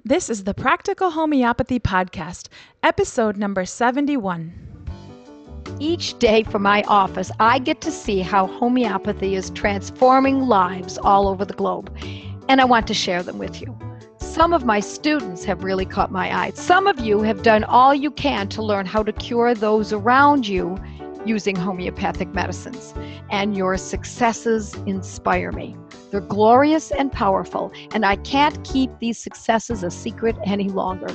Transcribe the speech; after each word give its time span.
This 0.00 0.28
is 0.28 0.42
the 0.42 0.54
Practical 0.54 1.10
Homeopathy 1.10 1.78
Podcast, 1.78 2.48
episode 2.82 3.36
number 3.36 3.64
71. 3.64 4.52
Each 5.78 6.18
day 6.18 6.42
from 6.42 6.62
my 6.62 6.82
office, 6.88 7.30
I 7.38 7.60
get 7.60 7.80
to 7.82 7.92
see 7.92 8.18
how 8.18 8.46
homeopathy 8.46 9.36
is 9.36 9.50
transforming 9.50 10.40
lives 10.48 10.98
all 10.98 11.28
over 11.28 11.44
the 11.44 11.54
globe, 11.54 11.96
and 12.48 12.60
I 12.60 12.64
want 12.64 12.88
to 12.88 12.94
share 12.94 13.22
them 13.22 13.38
with 13.38 13.60
you. 13.60 13.78
Some 14.16 14.52
of 14.52 14.64
my 14.64 14.80
students 14.80 15.44
have 15.44 15.62
really 15.62 15.86
caught 15.86 16.10
my 16.10 16.36
eye. 16.36 16.50
Some 16.54 16.88
of 16.88 16.98
you 16.98 17.22
have 17.22 17.42
done 17.42 17.62
all 17.62 17.94
you 17.94 18.10
can 18.10 18.48
to 18.48 18.62
learn 18.62 18.86
how 18.86 19.04
to 19.04 19.12
cure 19.12 19.54
those 19.54 19.92
around 19.92 20.48
you 20.48 20.76
using 21.26 21.56
homeopathic 21.56 22.32
medicines, 22.34 22.94
and 23.30 23.56
your 23.56 23.76
successes 23.76 24.74
inspire 24.86 25.52
me. 25.52 25.76
They're 26.10 26.20
glorious 26.20 26.90
and 26.90 27.10
powerful, 27.10 27.72
and 27.94 28.04
I 28.04 28.16
can't 28.16 28.62
keep 28.64 28.90
these 28.98 29.18
successes 29.18 29.82
a 29.82 29.90
secret 29.90 30.36
any 30.44 30.68
longer. 30.68 31.08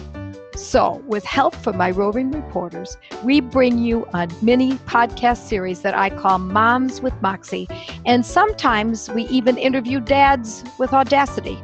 So, 0.56 1.04
with 1.06 1.24
help 1.24 1.54
from 1.54 1.78
my 1.78 1.92
roving 1.92 2.32
reporters, 2.32 2.98
we 3.24 3.42
bring 3.42 3.78
you 3.78 4.08
a 4.14 4.28
mini 4.42 4.74
podcast 4.74 5.48
series 5.48 5.82
that 5.84 5.96
I 5.96 6.10
call 6.10 6.40
Moms 6.40 7.00
with 7.00 7.14
Moxie, 7.22 7.68
and 8.08 8.26
sometimes 8.26 9.08
we 9.12 9.28
even 9.28 9.58
interview 9.58 10.00
dads 10.00 10.64
with 10.80 10.94
audacity. 10.94 11.62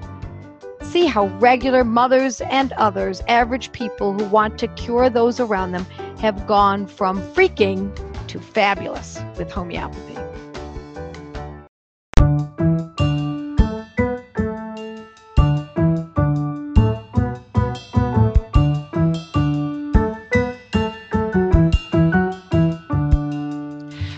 See 0.84 1.08
how 1.08 1.26
regular 1.40 1.84
mothers 1.84 2.40
and 2.42 2.72
others, 2.74 3.24
average 3.28 3.72
people 3.72 4.14
who 4.14 4.26
want 4.26 4.60
to 4.60 4.68
cure 4.68 5.10
those 5.10 5.40
around 5.40 5.72
them, 5.72 5.88
have 6.20 6.46
gone 6.46 6.86
from 6.86 7.20
freaking 7.34 7.92
to 8.34 8.40
fabulous 8.40 9.20
with 9.38 9.52
homeopathy. 9.52 10.18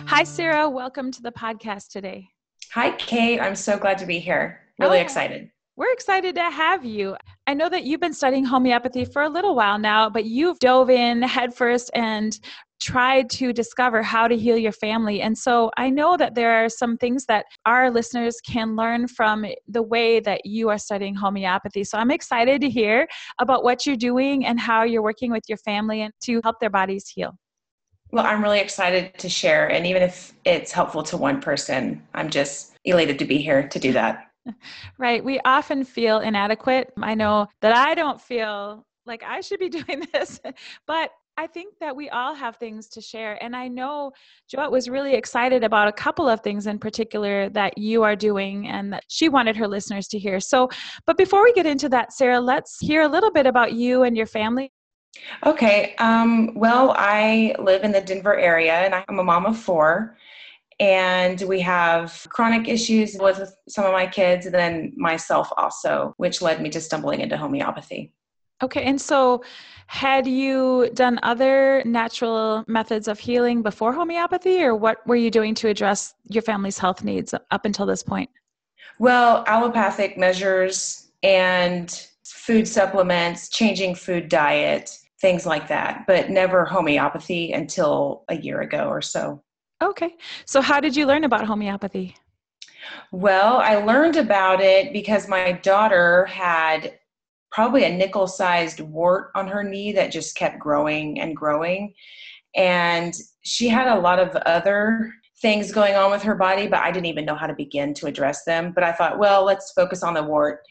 Hi, 0.08 0.23
Sarah. 0.23 0.69
Welcome 0.69 1.11
to 1.11 1.21
the 1.21 1.31
podcast 1.31 1.89
today. 1.91 2.30
Hi, 2.71 2.91
Kate. 2.91 3.41
I'm 3.41 3.55
so 3.55 3.77
glad 3.77 3.97
to 3.97 4.05
be 4.05 4.19
here. 4.19 4.61
Really 4.80 4.99
Oh. 4.99 5.02
excited. 5.02 5.49
We're 5.77 5.91
excited 5.91 6.36
to 6.36 6.49
have 6.49 6.86
you. 6.86 7.17
I 7.47 7.53
know 7.53 7.67
that 7.67 7.83
you've 7.83 7.99
been 7.99 8.13
studying 8.13 8.45
homeopathy 8.45 9.03
for 9.03 9.23
a 9.23 9.30
little 9.30 9.55
while 9.55 9.77
now, 9.77 10.09
but 10.09 10.23
you've 10.23 10.58
dove 10.59 10.89
in 10.89 11.21
headfirst 11.21 11.91
and 11.93 12.39
tried 12.81 13.29
to 13.31 13.53
discover 13.53 14.03
how 14.03 14.27
to 14.27 14.37
heal 14.37 14.57
your 14.57 14.71
family. 14.71 15.21
And 15.21 15.37
so 15.37 15.71
I 15.77 15.89
know 15.89 16.17
that 16.17 16.35
there 16.35 16.63
are 16.63 16.69
some 16.69 16.97
things 16.97 17.25
that 17.25 17.45
our 17.65 17.89
listeners 17.89 18.39
can 18.41 18.75
learn 18.75 19.07
from 19.07 19.45
the 19.67 19.81
way 19.81 20.19
that 20.21 20.45
you 20.45 20.69
are 20.69 20.77
studying 20.77 21.15
homeopathy. 21.15 21.83
So 21.83 21.97
I'm 21.97 22.11
excited 22.11 22.61
to 22.61 22.69
hear 22.69 23.07
about 23.39 23.63
what 23.63 23.85
you're 23.85 23.95
doing 23.95 24.45
and 24.45 24.59
how 24.59 24.83
you're 24.83 25.01
working 25.01 25.31
with 25.31 25.43
your 25.47 25.57
family 25.59 26.01
and 26.01 26.13
to 26.23 26.41
help 26.43 26.59
their 26.59 26.69
bodies 26.69 27.07
heal. 27.07 27.37
Well, 28.11 28.25
I'm 28.25 28.41
really 28.41 28.59
excited 28.59 29.17
to 29.17 29.29
share. 29.29 29.67
And 29.67 29.85
even 29.85 30.01
if 30.01 30.33
it's 30.45 30.71
helpful 30.71 31.03
to 31.03 31.17
one 31.17 31.41
person, 31.41 32.01
I'm 32.13 32.29
just 32.29 32.75
elated 32.85 33.19
to 33.19 33.25
be 33.25 33.37
here 33.37 33.67
to 33.67 33.79
do 33.79 33.93
that. 33.93 34.27
Right. 34.99 35.25
We 35.25 35.39
often 35.43 35.83
feel 35.83 36.19
inadequate. 36.19 36.93
I 37.01 37.15
know 37.15 37.47
that 37.61 37.75
I 37.75 37.95
don't 37.95 38.21
feel 38.21 38.85
like 39.07 39.23
I 39.23 39.41
should 39.41 39.59
be 39.59 39.69
doing 39.81 40.03
this, 40.13 40.39
but 40.85 41.09
I 41.38 41.47
think 41.47 41.75
that 41.80 41.95
we 41.95 42.09
all 42.09 42.33
have 42.33 42.55
things 42.55 42.88
to 42.89 43.02
share. 43.02 43.41
And 43.44 43.55
I 43.55 43.67
know 43.67 44.14
Joette 44.50 44.72
was 44.72 44.89
really 44.89 45.16
excited 45.16 45.64
about 45.64 45.89
a 45.89 45.92
couple 45.92 46.30
of 46.30 46.42
things 46.42 46.66
in 46.66 46.80
particular 46.80 47.50
that 47.50 47.77
you 47.77 48.03
are 48.03 48.16
doing 48.16 48.67
and 48.67 48.94
that 48.94 49.03
she 49.09 49.27
wanted 49.27 49.58
her 49.58 49.67
listeners 49.67 50.08
to 50.09 50.19
hear. 50.19 50.39
So, 50.39 50.69
but 51.05 51.17
before 51.17 51.44
we 51.44 51.52
get 51.52 51.66
into 51.66 51.89
that, 51.89 52.14
Sarah, 52.14 52.39
let's 52.39 52.80
hear 52.80 53.02
a 53.02 53.08
little 53.08 53.31
bit 53.31 53.45
about 53.45 53.73
you 53.73 54.03
and 54.03 54.16
your 54.16 54.27
family. 54.27 54.72
Okay. 55.45 55.95
Um, 55.97 56.53
well, 56.55 56.94
I 56.97 57.55
live 57.59 57.83
in 57.83 57.92
the 57.92 58.02
Denver 58.02 58.38
area 58.38 58.73
and 58.73 58.95
I'm 58.95 59.20
a 59.20 59.23
mom 59.23 59.45
of 59.45 59.58
four. 59.58 60.17
And 60.80 61.42
we 61.43 61.61
have 61.61 62.26
chronic 62.30 62.67
issues 62.67 63.15
with 63.17 63.55
some 63.70 63.86
of 63.86 63.93
my 63.93 64.05
kids, 64.05 64.45
and 64.45 64.54
then 64.54 64.92
myself 64.98 65.49
also, 65.55 66.14
which 66.17 66.42
led 66.42 66.61
me 66.61 66.70
to 66.71 66.82
stumbling 66.82 67.21
into 67.21 67.38
homeopathy. 67.38 68.11
Okay. 68.61 68.83
And 68.83 68.99
so, 68.99 69.42
had 69.87 70.27
you 70.27 70.89
done 70.93 71.19
other 71.23 71.83
natural 71.85 72.63
methods 72.67 73.07
of 73.07 73.19
healing 73.19 73.61
before 73.61 73.93
homeopathy, 73.93 74.63
or 74.63 74.75
what 74.75 75.05
were 75.07 75.15
you 75.15 75.29
doing 75.29 75.53
to 75.55 75.67
address 75.67 76.13
your 76.29 76.41
family's 76.41 76.77
health 76.77 77.03
needs 77.03 77.33
up 77.51 77.65
until 77.65 77.85
this 77.85 78.03
point? 78.03 78.29
Well, 78.99 79.43
allopathic 79.47 80.17
measures 80.17 81.11
and 81.23 82.07
food 82.23 82.67
supplements, 82.67 83.49
changing 83.49 83.95
food 83.95 84.29
diet, 84.29 84.97
things 85.21 85.45
like 85.45 85.67
that, 85.67 86.05
but 86.07 86.29
never 86.29 86.65
homeopathy 86.65 87.52
until 87.52 88.23
a 88.29 88.35
year 88.35 88.61
ago 88.61 88.87
or 88.87 89.02
so. 89.02 89.41
Okay. 89.81 90.15
So, 90.45 90.61
how 90.61 90.79
did 90.79 90.95
you 90.95 91.05
learn 91.05 91.23
about 91.23 91.45
homeopathy? 91.45 92.15
Well, 93.11 93.57
I 93.57 93.75
learned 93.75 94.15
about 94.15 94.61
it 94.61 94.93
because 94.93 95.27
my 95.27 95.53
daughter 95.53 96.25
had 96.25 96.99
probably 97.52 97.86
a 97.86 97.95
nickel 97.95 98.28
sized 98.28 98.80
wart 98.80 99.32
on 99.36 99.48
her 99.48 99.64
knee 99.64 99.92
that 99.94 100.11
just 100.11 100.36
kept 100.36 100.60
growing 100.60 101.20
and 101.20 101.36
growing. 101.36 101.94
And 102.56 103.14
she 103.44 103.67
had 103.67 103.88
a 103.88 104.00
lot 104.00 104.20
of 104.20 104.36
other 104.45 105.14
things 105.42 105.72
going 105.72 105.95
on 105.95 106.11
with 106.11 106.23
her 106.23 106.36
body, 106.36 106.67
but 106.67 106.80
I 106.80 106.92
didn't 106.92 107.08
even 107.08 107.26
know 107.26 107.36
how 107.36 107.48
to 107.48 107.54
begin 107.54 107.94
to 107.95 108.08
address 108.08 108.44
them. 108.45 108.72
But 108.73 108.83
I 108.83 108.92
thought, 108.92 109.20
well, 109.20 109.44
let's 109.44 109.73
focus 109.73 110.04
on 110.04 110.14
the 110.14 110.23
wart. 110.23 110.61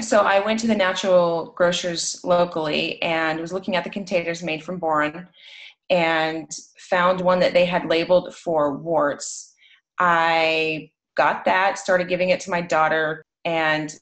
So 0.00 0.20
I 0.20 0.44
went 0.44 0.60
to 0.60 0.66
the 0.66 0.74
natural 0.74 1.52
grocers 1.56 2.20
locally 2.24 3.00
and 3.02 3.40
was 3.40 3.52
looking 3.52 3.74
at 3.74 3.84
the 3.84 3.90
containers 3.90 4.42
made 4.42 4.62
from 4.62 4.80
Boiron 4.80 5.26
and 5.90 6.50
found 6.78 7.20
one 7.20 7.40
that 7.40 7.52
they 7.52 7.64
had 7.64 7.86
labeled 7.86 8.34
for 8.34 8.76
warts. 8.76 9.54
I 9.98 10.90
got 11.16 11.44
that, 11.46 11.78
started 11.78 12.08
giving 12.08 12.28
it 12.28 12.40
to 12.40 12.50
my 12.50 12.60
daughter, 12.60 13.24
and 13.44 13.92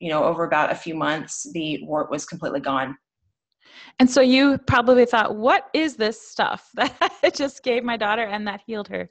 you 0.00 0.10
know, 0.10 0.24
over 0.24 0.44
about 0.44 0.72
a 0.72 0.74
few 0.74 0.94
months, 0.94 1.46
the 1.52 1.80
wart 1.84 2.10
was 2.10 2.24
completely 2.24 2.60
gone. 2.60 2.96
And 3.98 4.10
so, 4.10 4.20
you 4.20 4.58
probably 4.66 5.04
thought, 5.04 5.36
what 5.36 5.68
is 5.74 5.96
this 5.96 6.20
stuff 6.20 6.70
that 6.74 7.12
I 7.22 7.30
just 7.30 7.62
gave 7.62 7.84
my 7.84 7.96
daughter 7.96 8.24
and 8.24 8.46
that 8.48 8.62
healed 8.66 8.88
her? 8.88 9.10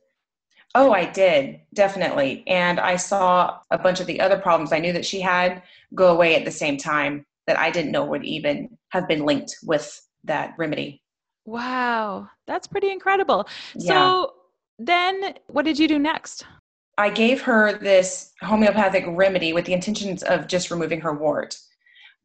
Oh, 0.75 0.91
I 0.91 1.05
did, 1.05 1.61
definitely. 1.73 2.44
And 2.47 2.79
I 2.79 2.95
saw 2.95 3.59
a 3.72 3.77
bunch 3.77 4.00
of 4.00 4.07
the 4.07 4.19
other 4.19 4.38
problems 4.38 4.72
I 4.72 4.79
knew 4.79 4.94
that 4.94 5.05
she 5.05 5.19
had 5.19 5.63
go 5.95 6.11
away 6.13 6.35
at 6.35 6.45
the 6.45 6.51
same 6.51 6.77
time 6.77 7.25
that 7.47 7.57
I 7.57 7.71
didn't 7.71 7.91
know 7.91 8.06
would 8.06 8.25
even 8.25 8.77
have 8.89 9.07
been 9.07 9.25
linked 9.25 9.56
with 9.63 10.00
that 10.25 10.53
remedy. 10.59 11.01
Wow, 11.45 12.27
that's 12.45 12.67
pretty 12.67 12.91
incredible. 12.91 13.47
Yeah. 13.75 14.11
So, 14.11 14.33
then 14.77 15.33
what 15.47 15.66
did 15.66 15.79
you 15.79 15.88
do 15.88 15.97
next? 15.97 16.45
I 16.99 17.09
gave 17.09 17.41
her 17.43 17.77
this 17.77 18.33
homeopathic 18.41 19.05
remedy 19.07 19.53
with 19.53 19.63
the 19.63 19.71
intentions 19.71 20.21
of 20.21 20.47
just 20.47 20.69
removing 20.69 20.99
her 20.99 21.13
wart. 21.13 21.57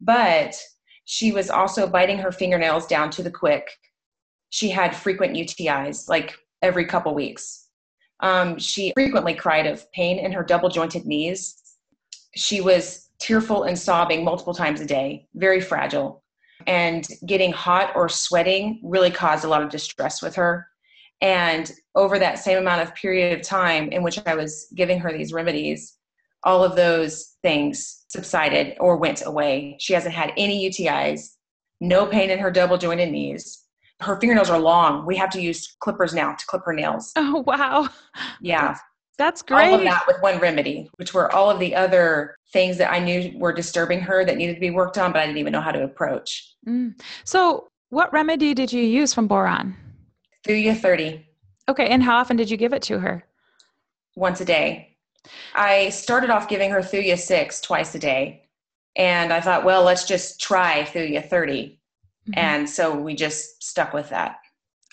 But 0.00 0.56
she 1.04 1.30
was 1.30 1.48
also 1.48 1.86
biting 1.86 2.18
her 2.18 2.32
fingernails 2.32 2.88
down 2.88 3.10
to 3.10 3.22
the 3.22 3.30
quick. 3.30 3.68
She 4.50 4.68
had 4.68 4.96
frequent 4.96 5.36
UTIs, 5.36 6.08
like 6.08 6.34
every 6.60 6.86
couple 6.86 7.14
weeks. 7.14 7.68
Um, 8.18 8.58
she 8.58 8.92
frequently 8.96 9.34
cried 9.34 9.68
of 9.68 9.90
pain 9.92 10.18
in 10.18 10.32
her 10.32 10.42
double 10.42 10.68
jointed 10.68 11.06
knees. 11.06 11.54
She 12.34 12.60
was 12.60 13.10
tearful 13.20 13.62
and 13.62 13.78
sobbing 13.78 14.24
multiple 14.24 14.54
times 14.54 14.80
a 14.80 14.86
day, 14.86 15.28
very 15.34 15.60
fragile. 15.60 16.24
And 16.66 17.06
getting 17.26 17.52
hot 17.52 17.92
or 17.94 18.08
sweating 18.08 18.80
really 18.82 19.12
caused 19.12 19.44
a 19.44 19.48
lot 19.48 19.62
of 19.62 19.70
distress 19.70 20.20
with 20.20 20.34
her. 20.34 20.66
And 21.24 21.72
over 21.94 22.18
that 22.18 22.38
same 22.38 22.58
amount 22.58 22.82
of 22.82 22.94
period 22.94 23.38
of 23.38 23.46
time 23.46 23.88
in 23.88 24.02
which 24.02 24.18
I 24.26 24.34
was 24.34 24.66
giving 24.74 25.00
her 25.00 25.10
these 25.10 25.32
remedies, 25.32 25.96
all 26.42 26.62
of 26.62 26.76
those 26.76 27.36
things 27.40 28.04
subsided 28.08 28.76
or 28.78 28.98
went 28.98 29.24
away. 29.24 29.76
She 29.80 29.94
hasn't 29.94 30.14
had 30.14 30.34
any 30.36 30.68
UTIs, 30.68 31.31
no 31.81 32.04
pain 32.04 32.28
in 32.28 32.38
her 32.38 32.50
double 32.50 32.76
jointed 32.76 33.10
knees. 33.10 33.62
Her 34.02 34.20
fingernails 34.20 34.50
are 34.50 34.58
long. 34.58 35.06
We 35.06 35.16
have 35.16 35.31
to 35.31 35.40
use 35.40 35.75
clippers 35.81 36.12
now 36.12 36.34
to 36.34 36.46
clip 36.46 36.62
her 36.66 36.75
nails. 36.75 37.10
Oh, 37.16 37.43
wow. 37.46 37.88
Yeah. 38.43 38.76
That's 39.16 39.40
great. 39.40 39.69
All 39.69 39.76
of 39.76 39.84
that 39.84 40.06
with 40.06 40.20
one 40.20 40.38
remedy, 40.40 40.90
which 40.96 41.14
were 41.14 41.34
all 41.34 41.50
of 41.50 41.58
the 41.58 41.75
other 41.75 42.37
things 42.52 42.76
that 42.76 42.93
I 42.93 42.99
knew 42.99 43.32
were 43.38 43.52
disturbing 43.52 44.00
her 44.00 44.26
that 44.26 44.37
needed 44.37 44.54
to 44.54 44.60
be 44.60 44.70
worked 44.70 44.99
on, 44.99 45.10
but 45.12 45.22
I 45.22 45.26
didn't 45.26 45.38
even 45.38 45.52
know 45.52 45.62
how 45.62 45.72
to 45.72 45.84
approach. 45.84 46.54
Mm. 46.69 47.00
So, 47.25 47.69
what 47.88 48.12
remedy 48.12 48.52
did 48.52 48.72
you 48.72 48.82
use 48.82 49.14
from 49.14 49.28
Boiron? 49.28 49.76
Thuya 50.46 50.76
30 50.76 51.26
Okay, 51.69 51.88
and 51.88 52.02
how 52.02 52.17
often 52.19 52.37
did 52.37 52.50
you 52.50 52.56
give 52.56 52.73
it 52.73 52.82
to 52.82 52.99
her? 52.99 53.25
once 54.17 54.41
a 54.41 54.44
day. 54.44 54.96
I 55.56 55.88
started 55.88 56.31
off 56.31 56.49
giving 56.49 56.70
her 56.70 56.79
Thuya 56.81 57.19
6 57.19 57.61
twice 57.62 57.94
a 57.96 57.99
day. 57.99 58.49
And 58.94 59.32
I 59.32 59.41
thought, 59.41 59.64
well, 59.64 59.82
let's 59.82 60.05
just 60.06 60.41
try 60.41 60.82
Thuya 60.85 61.29
30. 61.29 61.81
Mhm. 62.29 62.35
And 62.37 62.70
so 62.70 62.94
we 62.96 63.14
just 63.17 63.61
stuck 63.64 63.93
with 63.93 64.08
that. 64.11 64.37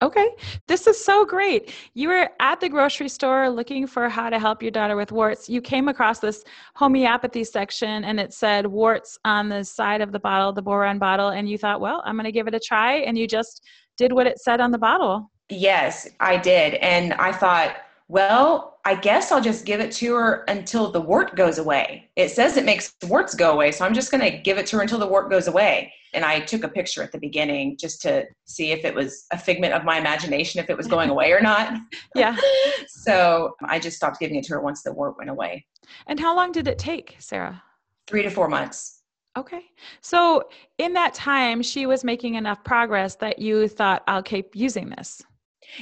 Okay, 0.01 0.27
this 0.67 0.87
is 0.87 1.03
so 1.05 1.23
great. 1.23 1.71
You 1.93 2.07
were 2.07 2.31
at 2.39 2.59
the 2.59 2.67
grocery 2.67 3.09
store 3.09 3.47
looking 3.51 3.85
for 3.85 4.09
how 4.09 4.31
to 4.31 4.39
help 4.39 4.63
your 4.63 4.71
daughter 4.71 4.95
with 4.95 5.11
warts. 5.11 5.47
You 5.47 5.61
came 5.61 5.87
across 5.87 6.17
this 6.17 6.43
homeopathy 6.75 7.43
section 7.43 8.03
and 8.03 8.19
it 8.19 8.33
said 8.33 8.65
warts 8.65 9.19
on 9.23 9.47
the 9.49 9.63
side 9.63 10.01
of 10.01 10.11
the 10.11 10.19
bottle, 10.19 10.51
the 10.51 10.63
Boiron 10.63 10.97
bottle, 10.97 11.29
and 11.29 11.47
you 11.47 11.59
thought, 11.59 11.79
well, 11.79 12.01
I'm 12.05 12.15
going 12.15 12.25
to 12.25 12.31
give 12.31 12.47
it 12.47 12.55
a 12.55 12.59
try. 12.59 12.95
And 12.95 13.15
you 13.15 13.27
just 13.27 13.61
did 13.97 14.11
what 14.11 14.25
it 14.25 14.39
said 14.39 14.59
on 14.59 14.71
the 14.71 14.79
bottle. 14.79 15.30
Yes, 15.51 16.07
I 16.19 16.37
did. 16.37 16.75
And 16.75 17.13
I 17.13 17.31
thought, 17.31 17.75
well, 18.07 18.79
I 18.83 18.95
guess 18.95 19.31
I'll 19.31 19.41
just 19.41 19.65
give 19.65 19.79
it 19.79 19.91
to 19.93 20.13
her 20.15 20.43
until 20.47 20.91
the 20.91 20.99
wart 20.99 21.35
goes 21.35 21.59
away. 21.59 22.09
It 22.15 22.29
says 22.31 22.57
it 22.57 22.65
makes 22.65 22.93
warts 23.03 23.35
go 23.35 23.51
away, 23.51 23.71
so 23.71 23.85
I'm 23.85 23.93
just 23.93 24.11
going 24.11 24.21
to 24.21 24.37
give 24.37 24.57
it 24.57 24.65
to 24.67 24.77
her 24.77 24.81
until 24.81 24.97
the 24.97 25.07
wart 25.07 25.29
goes 25.29 25.47
away. 25.47 25.93
And 26.13 26.25
I 26.25 26.39
took 26.39 26.63
a 26.63 26.67
picture 26.67 27.03
at 27.03 27.11
the 27.11 27.19
beginning 27.19 27.77
just 27.77 28.01
to 28.01 28.25
see 28.45 28.71
if 28.71 28.83
it 28.83 28.95
was 28.95 29.25
a 29.31 29.37
figment 29.37 29.73
of 29.73 29.83
my 29.83 29.97
imagination, 29.97 30.59
if 30.59 30.69
it 30.69 30.75
was 30.75 30.87
going 30.87 31.09
away 31.09 31.31
or 31.31 31.41
not. 31.41 31.77
Yeah. 32.15 32.35
so 32.87 33.55
I 33.63 33.79
just 33.79 33.95
stopped 33.95 34.19
giving 34.19 34.35
it 34.35 34.43
to 34.45 34.53
her 34.53 34.61
once 34.61 34.83
the 34.83 34.91
wart 34.91 35.17
went 35.17 35.29
away. 35.29 35.65
And 36.07 36.19
how 36.19 36.35
long 36.35 36.51
did 36.51 36.67
it 36.67 36.77
take, 36.77 37.15
Sarah? 37.19 37.63
Three 38.07 38.23
to 38.23 38.29
four 38.29 38.49
months. 38.49 39.01
Okay. 39.37 39.61
So 40.01 40.43
in 40.77 40.91
that 40.93 41.13
time, 41.13 41.61
she 41.61 41.85
was 41.85 42.03
making 42.03 42.35
enough 42.35 42.63
progress 42.65 43.15
that 43.17 43.39
you 43.39 43.69
thought, 43.69 44.03
I'll 44.07 44.23
keep 44.23 44.53
using 44.53 44.89
this. 44.89 45.21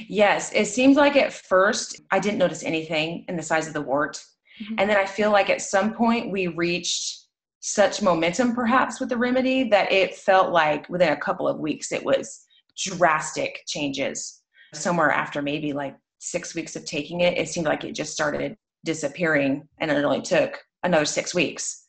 Yes, 0.08 0.52
it 0.52 0.66
seems 0.66 0.96
like 0.96 1.16
at 1.16 1.32
first 1.32 2.00
I 2.10 2.18
didn't 2.18 2.38
notice 2.38 2.62
anything 2.62 3.24
in 3.28 3.36
the 3.36 3.42
size 3.42 3.66
of 3.66 3.74
the 3.74 3.80
wart. 3.80 4.22
Mm-hmm. 4.62 4.74
And 4.78 4.90
then 4.90 4.96
I 4.96 5.06
feel 5.06 5.30
like 5.30 5.50
at 5.50 5.62
some 5.62 5.94
point 5.94 6.30
we 6.30 6.46
reached 6.48 7.18
such 7.60 8.02
momentum 8.02 8.54
perhaps 8.54 9.00
with 9.00 9.10
the 9.10 9.16
remedy 9.16 9.68
that 9.68 9.92
it 9.92 10.14
felt 10.14 10.50
like 10.50 10.88
within 10.88 11.12
a 11.12 11.16
couple 11.16 11.46
of 11.46 11.58
weeks 11.58 11.92
it 11.92 12.04
was 12.04 12.44
drastic 12.76 13.62
changes. 13.66 14.42
Somewhere 14.72 15.10
after 15.10 15.42
maybe 15.42 15.72
like 15.72 15.96
six 16.20 16.54
weeks 16.54 16.76
of 16.76 16.84
taking 16.84 17.20
it, 17.20 17.36
it 17.36 17.48
seemed 17.48 17.66
like 17.66 17.84
it 17.84 17.94
just 17.94 18.12
started 18.12 18.56
disappearing 18.84 19.68
and 19.78 19.90
it 19.90 20.04
only 20.04 20.22
took 20.22 20.58
another 20.82 21.04
six 21.04 21.34
weeks. 21.34 21.79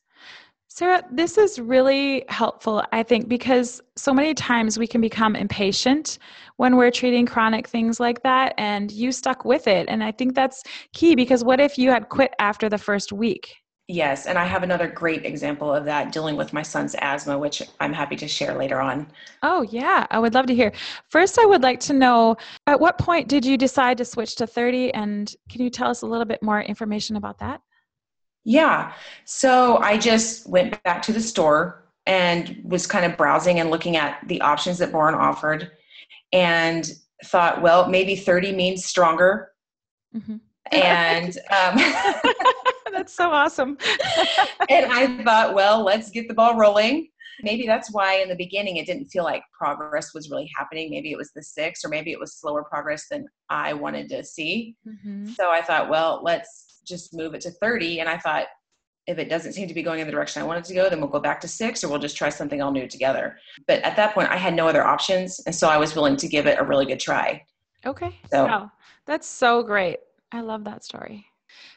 Sarah, 0.74 1.04
this 1.12 1.38
is 1.38 1.60
really 1.60 2.24
helpful, 2.30 2.82
I 2.94 3.04
think, 3.04 3.28
because 3.28 3.82
so 3.98 4.14
many 4.14 4.34
times 4.34 4.80
we 4.80 4.88
can 4.88 5.02
become 5.02 5.36
impatient 5.36 6.18
when 6.56 6.78
we're 6.78 6.92
treating 6.92 7.26
chronic 7.26 7.68
things 7.68 8.00
like 8.00 8.24
that, 8.24 8.54
and 8.58 8.90
you 8.90 9.12
stuck 9.12 9.44
with 9.44 9.68
it. 9.68 9.90
And 9.90 10.02
I 10.02 10.14
think 10.14 10.34
that's 10.34 10.64
key 10.94 11.14
because 11.14 11.44
what 11.44 11.60
if 11.60 11.78
you 11.78 11.90
had 11.90 12.08
quit 12.08 12.34
after 12.40 12.70
the 12.70 12.78
first 12.78 13.12
week? 13.12 13.54
Yes, 13.90 14.28
and 14.28 14.38
I 14.38 14.46
have 14.46 14.64
another 14.64 14.88
great 14.88 15.26
example 15.26 15.76
of 15.76 15.84
that 15.84 16.14
dealing 16.14 16.38
with 16.38 16.54
my 16.54 16.62
son's 16.62 16.96
asthma, 17.00 17.38
which 17.38 17.62
I'm 17.82 17.92
happy 17.92 18.16
to 18.16 18.28
share 18.30 18.58
later 18.58 18.80
on. 18.80 19.08
Oh, 19.44 19.64
yeah, 19.64 20.08
I 20.10 20.20
would 20.20 20.34
love 20.34 20.46
to 20.46 20.56
hear. 20.56 20.72
First, 21.10 21.38
I 21.38 21.46
would 21.46 21.64
like 21.64 21.82
to 21.82 21.94
know 21.94 22.38
at 22.66 22.80
what 22.80 22.98
point 22.98 23.28
did 23.28 23.44
you 23.44 23.58
decide 23.58 23.98
to 23.98 24.06
switch 24.06 24.38
to 24.38 24.48
30? 24.48 24.94
And 24.94 25.36
can 25.50 25.62
you 25.62 25.70
tell 25.70 25.90
us 25.90 26.02
a 26.02 26.08
little 26.08 26.24
bit 26.24 26.42
more 26.42 26.62
information 26.62 27.18
about 27.18 27.40
that? 27.40 27.60
Yeah. 28.44 28.94
So 29.26 29.78
I 29.78 29.98
just 29.98 30.50
went 30.50 30.82
back 30.84 31.02
to 31.04 31.14
the 31.14 31.22
store 31.22 31.84
and 32.06 32.60
was 32.64 32.88
kind 32.88 33.06
of 33.06 33.18
browsing 33.18 33.60
and 33.60 33.70
looking 33.70 33.98
at 33.98 34.20
the 34.28 34.42
options 34.42 34.80
that 34.80 34.92
Boiron 34.92 35.16
offered 35.16 35.72
and 36.34 36.90
thought, 37.26 37.62
well, 37.62 37.88
maybe 37.88 38.16
30 38.16 38.54
means 38.54 38.86
stronger. 38.86 39.52
Mm-hmm. 40.16 40.38
And 40.72 41.38
um, 41.52 42.34
that's 42.92 43.14
so 43.14 43.30
awesome. 43.30 43.78
and 44.70 44.92
I 44.92 45.24
thought, 45.24 45.54
well, 45.54 45.84
let's 45.84 46.10
get 46.10 46.28
the 46.28 46.34
ball 46.34 46.56
rolling. 46.56 47.10
Maybe 47.44 47.66
that's 47.66 47.92
why 47.94 48.16
in 48.16 48.30
the 48.30 48.36
beginning 48.36 48.78
it 48.78 48.86
didn't 48.86 49.08
feel 49.08 49.24
like 49.24 49.44
progress 49.58 50.14
was 50.14 50.30
really 50.30 50.50
happening. 50.58 50.90
Maybe 50.90 51.12
it 51.12 51.18
was 51.18 51.32
the 51.36 51.44
six, 51.44 51.84
or 51.84 51.90
maybe 51.90 52.12
it 52.12 52.20
was 52.20 52.36
slower 52.36 52.64
progress 52.64 53.08
than 53.10 53.26
I 53.50 53.74
wanted 53.74 54.10
to 54.10 54.24
see. 54.24 54.76
Mm-hmm. 54.88 55.28
So 55.28 55.52
I 55.52 55.62
thought, 55.62 55.90
well, 55.90 56.22
let's 56.24 56.82
just 56.86 57.14
move 57.14 57.34
it 57.34 57.42
to 57.42 57.52
30. 57.52 58.00
And 58.00 58.10
I 58.10 58.18
thought, 58.18 58.46
if 59.08 59.18
it 59.18 59.30
doesn't 59.30 59.54
seem 59.54 59.68
to 59.68 59.74
be 59.74 59.82
going 59.82 60.00
in 60.00 60.06
the 60.06 60.12
direction 60.12 60.42
I 60.42 60.46
wanted 60.46 60.64
to 60.66 60.74
go, 60.74 60.90
then 60.90 61.00
we'll 61.00 61.10
go 61.10 61.20
back 61.20 61.42
to 61.42 61.48
six 61.48 61.84
or 61.84 61.90
we'll 61.90 62.00
just 62.00 62.16
try 62.16 62.30
something 62.30 62.62
all 62.62 62.72
new 62.72 62.88
together. 62.88 63.38
But 63.68 63.82
at 63.82 63.96
that 63.96 64.14
point, 64.14 64.30
I 64.30 64.38
had 64.38 64.54
no 64.54 64.68
other 64.68 64.84
options. 64.84 65.42
And 65.46 65.56
so 65.56 65.68
I 65.68 65.78
was 65.78 65.96
willing 65.96 66.16
to 66.18 66.28
give 66.28 66.46
it 66.46 66.60
a 66.60 66.64
really 66.64 66.86
good 66.86 67.00
try. 67.00 67.44
Okay. 67.86 68.16
So 68.32 68.46
wow. 68.46 68.72
that's 69.06 69.28
so 69.28 69.64
great. 69.64 69.98
I 70.32 70.42
love 70.42 70.64
that 70.66 70.84
story. 70.84 71.26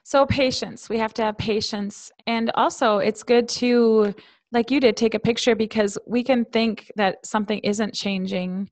So, 0.02 0.26
patience, 0.26 0.88
we 0.88 0.98
have 0.98 1.14
to 1.14 1.22
have 1.22 1.38
patience. 1.38 2.12
And 2.26 2.50
also, 2.54 2.98
it's 2.98 3.22
good 3.22 3.48
to, 3.50 4.14
like 4.54 4.70
you 4.70 4.80
did, 4.80 4.96
take 4.96 5.14
a 5.14 5.18
picture 5.18 5.54
because 5.54 5.98
we 6.06 6.22
can 6.22 6.44
think 6.46 6.90
that 6.96 7.26
something 7.26 7.58
isn't 7.58 7.92
changing 7.92 8.70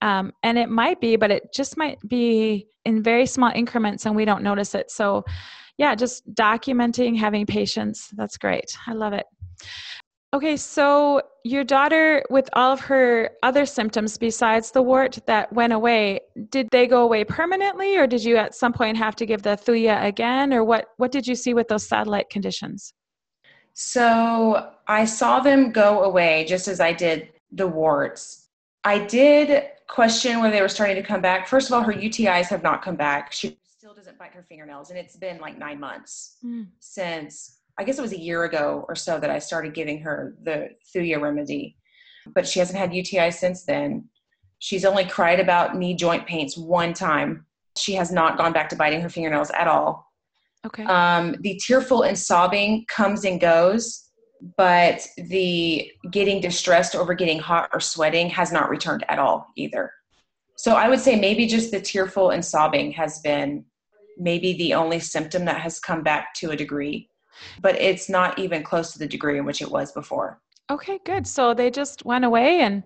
um, 0.00 0.32
and 0.42 0.58
it 0.58 0.68
might 0.68 1.00
be, 1.00 1.16
but 1.16 1.30
it 1.30 1.52
just 1.52 1.76
might 1.76 1.98
be 2.06 2.68
in 2.84 3.02
very 3.02 3.26
small 3.26 3.50
increments 3.54 4.06
and 4.06 4.14
we 4.14 4.24
don't 4.24 4.42
notice 4.42 4.74
it. 4.74 4.90
So, 4.90 5.24
yeah, 5.78 5.94
just 5.94 6.30
documenting, 6.34 7.18
having 7.18 7.46
patience. 7.46 8.10
That's 8.16 8.36
great. 8.36 8.76
I 8.86 8.92
love 8.92 9.12
it. 9.12 9.26
Okay, 10.34 10.56
so 10.56 11.22
your 11.44 11.62
daughter, 11.62 12.22
with 12.28 12.48
all 12.54 12.72
of 12.72 12.80
her 12.80 13.30
other 13.44 13.64
symptoms 13.64 14.18
besides 14.18 14.72
the 14.72 14.82
wart 14.82 15.18
that 15.26 15.52
went 15.52 15.72
away, 15.72 16.20
did 16.50 16.68
they 16.72 16.88
go 16.88 17.04
away 17.04 17.22
permanently, 17.22 17.96
or 17.96 18.08
did 18.08 18.24
you 18.24 18.36
at 18.36 18.54
some 18.54 18.72
point 18.72 18.96
have 18.96 19.14
to 19.16 19.26
give 19.26 19.42
the 19.42 19.50
thuya 19.50 20.04
again, 20.04 20.52
or 20.52 20.64
what? 20.64 20.86
What 20.96 21.12
did 21.12 21.26
you 21.26 21.36
see 21.36 21.54
with 21.54 21.68
those 21.68 21.86
satellite 21.86 22.30
conditions? 22.30 22.94
So 23.74 24.70
I 24.86 25.04
saw 25.04 25.40
them 25.40 25.72
go 25.72 26.04
away 26.04 26.46
just 26.48 26.68
as 26.68 26.80
I 26.80 26.92
did 26.92 27.32
the 27.52 27.66
warts. 27.66 28.48
I 28.84 28.98
did 28.98 29.64
question 29.88 30.40
whether 30.40 30.54
they 30.54 30.62
were 30.62 30.68
starting 30.68 30.96
to 30.96 31.02
come 31.02 31.20
back. 31.20 31.48
First 31.48 31.68
of 31.68 31.74
all, 31.74 31.82
her 31.82 31.92
UTIs 31.92 32.46
have 32.46 32.62
not 32.62 32.82
come 32.82 32.96
back. 32.96 33.32
She 33.32 33.58
still 33.66 33.94
doesn't 33.94 34.18
bite 34.18 34.32
her 34.32 34.44
fingernails, 34.48 34.90
and 34.90 34.98
it's 34.98 35.16
been 35.16 35.38
like 35.38 35.58
nine 35.58 35.80
months 35.80 36.36
mm. 36.44 36.66
since 36.78 37.58
I 37.76 37.84
guess 37.84 37.98
it 37.98 38.02
was 38.02 38.12
a 38.12 38.18
year 38.18 38.44
ago 38.44 38.84
or 38.88 38.94
so 38.94 39.18
that 39.18 39.30
I 39.30 39.40
started 39.40 39.74
giving 39.74 40.00
her 40.02 40.36
the 40.42 40.70
Thuya 40.94 41.20
remedy. 41.20 41.76
But 42.34 42.46
she 42.46 42.60
hasn't 42.60 42.78
had 42.78 42.92
UTIs 42.92 43.34
since 43.34 43.64
then. 43.64 44.08
She's 44.60 44.84
only 44.84 45.04
cried 45.04 45.40
about 45.40 45.76
knee 45.76 45.94
joint 45.94 46.26
pains 46.26 46.56
one 46.56 46.94
time. 46.94 47.44
She 47.76 47.94
has 47.94 48.12
not 48.12 48.38
gone 48.38 48.52
back 48.52 48.68
to 48.68 48.76
biting 48.76 49.00
her 49.00 49.08
fingernails 49.08 49.50
at 49.50 49.66
all. 49.66 50.12
Okay. 50.64 50.84
Um, 50.84 51.36
the 51.40 51.60
tearful 51.64 52.02
and 52.02 52.18
sobbing 52.18 52.84
comes 52.88 53.24
and 53.24 53.40
goes 53.40 54.04
but 54.56 55.06
the 55.16 55.90
getting 56.10 56.40
distressed 56.40 56.94
over 56.94 57.14
getting 57.14 57.38
hot 57.38 57.70
or 57.72 57.80
sweating 57.80 58.28
has 58.28 58.52
not 58.52 58.68
returned 58.68 59.04
at 59.08 59.18
all 59.18 59.46
either. 59.56 59.90
So 60.56 60.74
I 60.74 60.88
would 60.88 61.00
say 61.00 61.18
maybe 61.18 61.46
just 61.46 61.70
the 61.70 61.80
tearful 61.80 62.30
and 62.30 62.44
sobbing 62.44 62.92
has 62.92 63.20
been 63.20 63.64
maybe 64.18 64.52
the 64.54 64.74
only 64.74 65.00
symptom 65.00 65.44
that 65.46 65.60
has 65.60 65.80
come 65.80 66.02
back 66.02 66.34
to 66.34 66.50
a 66.50 66.56
degree, 66.56 67.08
but 67.60 67.74
it's 67.76 68.08
not 68.08 68.38
even 68.38 68.62
close 68.62 68.92
to 68.92 68.98
the 68.98 69.06
degree 69.06 69.38
in 69.38 69.44
which 69.44 69.62
it 69.62 69.70
was 69.70 69.92
before. 69.92 70.40
Okay, 70.70 71.00
good. 71.04 71.26
So 71.26 71.54
they 71.54 71.70
just 71.70 72.04
went 72.04 72.24
away 72.24 72.60
and 72.60 72.82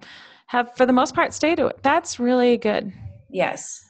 have, 0.47 0.75
for 0.77 0.87
the 0.87 0.93
most 0.93 1.15
part, 1.15 1.35
stayed. 1.35 1.61
That's 1.83 2.19
really 2.19 2.57
good. 2.57 2.93
Yes. 3.31 3.85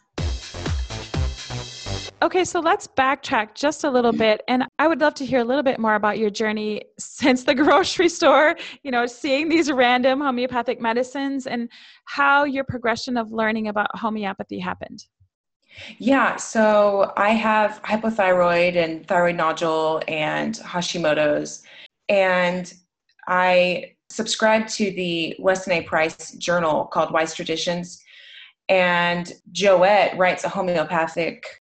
Okay, 2.20 2.44
so 2.44 2.58
let's 2.58 2.88
backtrack 2.88 3.54
just 3.54 3.84
a 3.84 3.90
little 3.90 4.12
bit. 4.12 4.42
And 4.48 4.64
I 4.80 4.88
would 4.88 5.00
love 5.00 5.14
to 5.14 5.25
hear 5.25 5.38
a 5.38 5.44
little 5.44 5.62
bit 5.62 5.78
more 5.78 5.94
about 5.94 6.18
your 6.18 6.30
journey 6.30 6.82
since 6.98 7.44
the 7.44 7.54
grocery 7.54 8.08
store, 8.08 8.56
you 8.82 8.90
know, 8.90 9.06
seeing 9.06 9.48
these 9.48 9.70
random 9.70 10.20
homeopathic 10.20 10.80
medicines 10.80 11.46
and 11.46 11.68
how 12.06 12.42
your 12.42 12.64
progression 12.64 13.16
of 13.16 13.30
learning 13.30 13.68
about 13.68 13.96
homeopathy 13.96 14.58
happened. 14.58 15.04
Yeah, 15.98 16.34
so 16.37 17.12
I 17.16 17.30
have 17.30 17.80
hypothyroid 17.84 18.76
and 18.76 19.06
thyroid 19.06 19.37
nodule 19.37 20.02
and 20.08 20.54
Hashimoto's. 20.56 21.62
And 22.08 22.72
I 23.28 23.94
subscribe 24.10 24.66
to 24.68 24.90
the 24.90 25.37
Weston 25.38 25.75
A. 25.75 25.82
Price 25.82 26.32
journal 26.32 26.87
called 26.87 27.12
Wise 27.12 27.32
Traditions. 27.32 28.02
And 28.68 29.32
Joette 29.52 30.18
writes 30.18 30.42
a 30.42 30.48
homeopathic 30.48 31.57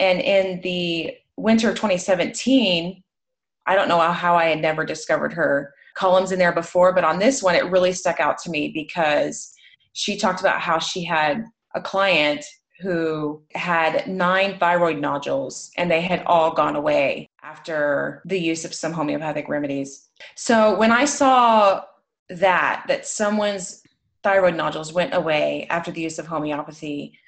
and 0.00 0.20
in 0.20 0.60
the 0.62 1.16
winter 1.36 1.70
of 1.70 1.76
2017, 1.76 3.02
I 3.66 3.74
don't 3.74 3.88
know 3.88 4.00
how 4.00 4.36
I 4.36 4.46
had 4.46 4.60
never 4.60 4.84
discovered 4.84 5.32
her 5.32 5.74
columns 5.94 6.32
in 6.32 6.38
there 6.38 6.52
before, 6.52 6.92
but 6.92 7.04
on 7.04 7.18
this 7.18 7.42
one, 7.42 7.54
it 7.54 7.70
really 7.70 7.92
stuck 7.92 8.20
out 8.20 8.38
to 8.38 8.50
me 8.50 8.70
because 8.72 9.52
she 9.92 10.16
talked 10.16 10.40
about 10.40 10.60
how 10.60 10.78
she 10.78 11.04
had 11.04 11.44
a 11.74 11.80
client 11.80 12.44
who 12.80 13.42
had 13.54 14.06
nine 14.06 14.58
thyroid 14.58 14.98
nodules 14.98 15.70
and 15.78 15.90
they 15.90 16.02
had 16.02 16.22
all 16.26 16.52
gone 16.52 16.76
away 16.76 17.30
after 17.42 18.22
the 18.26 18.38
use 18.38 18.64
of 18.64 18.74
some 18.74 18.92
homeopathic 18.92 19.48
remedies. 19.48 20.08
So 20.34 20.76
when 20.76 20.92
I 20.92 21.06
saw 21.06 21.84
that, 22.28 22.84
that 22.88 23.06
someone's 23.06 23.82
thyroid 24.22 24.56
nodules 24.56 24.92
went 24.92 25.14
away 25.14 25.66
after 25.70 25.90
the 25.90 26.02
use 26.02 26.18
of 26.18 26.26
homeopathy, 26.26 27.18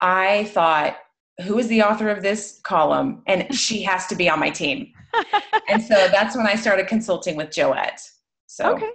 I 0.00 0.44
thought, 0.44 0.96
who 1.42 1.58
is 1.58 1.68
the 1.68 1.82
author 1.82 2.08
of 2.08 2.22
this 2.22 2.60
column? 2.64 3.22
And 3.26 3.54
she 3.54 3.82
has 3.82 4.06
to 4.06 4.16
be 4.16 4.28
on 4.28 4.40
my 4.40 4.50
team. 4.50 4.92
and 5.68 5.82
so 5.82 6.08
that's 6.08 6.36
when 6.36 6.46
I 6.46 6.54
started 6.54 6.86
consulting 6.86 7.36
with 7.36 7.50
Joette. 7.50 8.00
So 8.46 8.74
okay. 8.74 8.90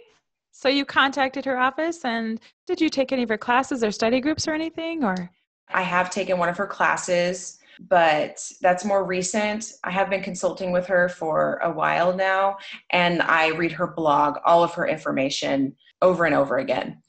So 0.51 0.69
you 0.69 0.85
contacted 0.85 1.45
her 1.45 1.57
office 1.57 2.05
and 2.05 2.39
did 2.67 2.79
you 2.79 2.89
take 2.89 3.11
any 3.11 3.23
of 3.23 3.29
her 3.29 3.37
classes 3.37 3.83
or 3.83 3.91
study 3.91 4.21
groups 4.21 4.47
or 4.47 4.53
anything 4.53 5.03
or 5.03 5.29
I 5.73 5.81
have 5.81 6.09
taken 6.09 6.37
one 6.37 6.49
of 6.49 6.57
her 6.57 6.67
classes, 6.67 7.57
but 7.79 8.39
that's 8.61 8.85
more 8.85 9.03
recent. 9.03 9.73
I 9.83 9.91
have 9.91 10.09
been 10.09 10.21
consulting 10.21 10.71
with 10.71 10.85
her 10.87 11.09
for 11.09 11.59
a 11.63 11.71
while 11.71 12.15
now 12.15 12.57
and 12.91 13.21
I 13.23 13.49
read 13.49 13.71
her 13.73 13.87
blog, 13.87 14.37
all 14.45 14.63
of 14.63 14.73
her 14.75 14.87
information 14.87 15.75
over 16.01 16.25
and 16.25 16.35
over 16.35 16.59
again 16.59 17.01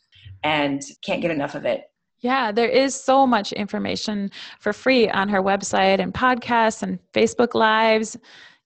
and 0.43 0.83
can't 1.03 1.23
get 1.23 1.31
enough 1.31 1.55
of 1.55 1.65
it. 1.65 1.85
Yeah, 2.25 2.53
there 2.53 2.69
is 2.69 2.95
so 2.95 3.27
much 3.27 3.53
information 3.53 4.31
for 4.59 4.73
free 4.73 5.11
on 5.11 5.29
her 5.29 5.43
website 5.43 6.01
and 6.01 6.15
podcasts 6.15 6.83
and 6.83 6.99
Facebook 7.13 7.53
Lives. 7.53 8.17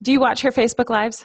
Do 0.01 0.13
you 0.13 0.21
watch 0.21 0.43
her 0.43 0.53
Facebook 0.53 0.91
Lives? 0.91 1.25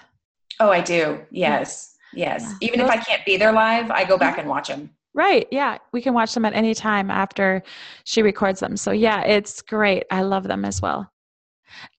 Oh, 0.60 0.72
I 0.72 0.82
do. 0.82 1.22
Yes. 1.30 1.96
Yes. 2.12 2.42
Yeah. 2.42 2.68
Even 2.68 2.80
Those- 2.80 2.90
if 2.90 2.96
I 2.96 2.98
can't 2.98 3.24
be 3.24 3.38
there 3.38 3.52
live, 3.52 3.92
I 3.92 4.04
go 4.04 4.18
back 4.18 4.32
mm-hmm. 4.32 4.40
and 4.42 4.50
watch 4.50 4.70
them. 4.70 4.90
Right. 5.14 5.48
Yeah. 5.52 5.78
We 5.92 6.02
can 6.02 6.16
watch 6.16 6.34
them 6.34 6.44
at 6.44 6.54
any 6.54 6.74
time 6.74 7.12
after 7.12 7.62
she 8.04 8.24
records 8.24 8.60
them. 8.60 8.78
So, 8.78 8.90
yeah, 8.90 9.22
it's 9.22 9.62
great. 9.62 10.06
I 10.10 10.24
love 10.24 10.46
them 10.46 10.66
as 10.66 10.82
well. 10.82 11.13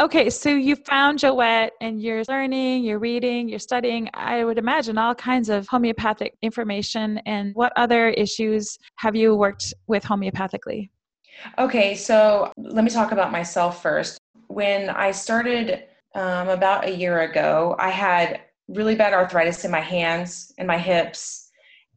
Okay, 0.00 0.30
so 0.30 0.50
you 0.50 0.76
found 0.76 1.18
Joette 1.18 1.70
and 1.80 2.00
you're 2.00 2.22
learning, 2.28 2.84
you're 2.84 2.98
reading, 2.98 3.48
you're 3.48 3.58
studying, 3.58 4.08
I 4.14 4.44
would 4.44 4.58
imagine 4.58 4.98
all 4.98 5.14
kinds 5.14 5.48
of 5.48 5.68
homeopathic 5.68 6.36
information. 6.42 7.18
And 7.26 7.54
what 7.54 7.72
other 7.76 8.08
issues 8.10 8.78
have 8.96 9.14
you 9.14 9.34
worked 9.34 9.72
with 9.86 10.04
homeopathically? 10.04 10.90
Okay, 11.58 11.94
so 11.94 12.52
let 12.56 12.84
me 12.84 12.90
talk 12.90 13.12
about 13.12 13.32
myself 13.32 13.82
first. 13.82 14.18
When 14.48 14.90
I 14.90 15.10
started 15.10 15.84
um, 16.14 16.48
about 16.48 16.84
a 16.84 16.94
year 16.94 17.22
ago, 17.22 17.74
I 17.78 17.90
had 17.90 18.40
really 18.68 18.94
bad 18.94 19.12
arthritis 19.12 19.64
in 19.64 19.70
my 19.70 19.80
hands 19.80 20.52
and 20.58 20.66
my 20.66 20.78
hips. 20.78 21.50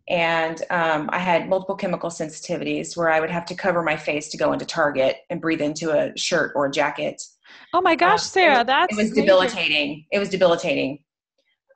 And 0.09 0.63
um, 0.69 1.09
I 1.11 1.19
had 1.19 1.49
multiple 1.49 1.75
chemical 1.75 2.09
sensitivities 2.09 2.95
where 2.95 3.09
I 3.09 3.19
would 3.19 3.29
have 3.29 3.45
to 3.45 3.55
cover 3.55 3.83
my 3.83 3.97
face 3.97 4.29
to 4.29 4.37
go 4.37 4.53
into 4.53 4.65
Target 4.65 5.17
and 5.29 5.41
breathe 5.41 5.61
into 5.61 5.91
a 5.91 6.17
shirt 6.17 6.53
or 6.55 6.67
a 6.67 6.71
jacket. 6.71 7.21
Oh 7.73 7.81
my 7.81 7.95
gosh, 7.95 8.21
um, 8.21 8.27
Sarah, 8.27 8.63
that's 8.65 8.93
it 8.93 8.97
was 8.97 9.09
major. 9.11 9.21
debilitating. 9.21 10.05
It 10.11 10.19
was 10.19 10.29
debilitating. 10.29 10.99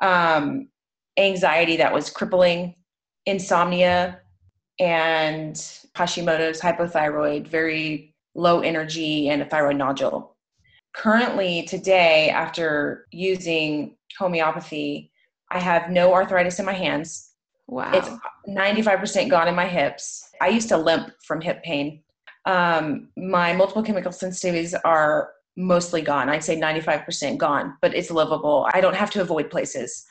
Um, 0.02 0.70
anxiety 1.18 1.78
that 1.78 1.94
was 1.94 2.10
crippling, 2.10 2.76
insomnia, 3.26 4.20
and 4.80 5.56
Hashimoto's 5.96 6.60
hypothyroid, 6.60 7.48
very 7.48 8.16
low 8.34 8.62
energy, 8.62 9.30
and 9.30 9.42
a 9.42 9.46
thyroid 9.46 9.76
nodule. 9.76 10.36
Currently, 10.94 11.64
today, 11.64 12.30
after 12.30 13.08
using 13.12 13.96
homeopathy, 14.18 15.12
I 15.52 15.60
have 15.60 15.90
no 15.90 16.14
arthritis 16.14 16.60
in 16.60 16.66
my 16.66 16.74
hands. 16.74 17.32
Wow. 17.68 17.92
It's 17.94 18.10
95% 18.50 19.30
gone 19.30 19.48
in 19.48 19.56
my 19.56 19.68
hips. 19.68 20.30
I 20.42 20.50
used 20.50 20.70
to 20.70 20.78
limp 20.78 21.12
from 21.24 21.42
hip 21.42 21.64
pain. 21.64 22.02
Um, 22.46 23.10
my 23.16 23.54
multiple 23.54 23.84
chemical 23.84 24.12
sensitivities 24.12 24.74
are 24.84 25.32
mostly 25.58 26.01
gone. 26.01 26.29
I'd 26.29 26.43
say 26.43 26.60
95% 26.60 27.38
gone, 27.38 27.77
but 27.81 27.93
it's 27.93 28.12
livable. 28.12 28.67
I 28.74 28.81
don't 28.81 28.96
have 28.96 29.12
to 29.12 29.22
avoid 29.22 29.50
places. 29.50 30.05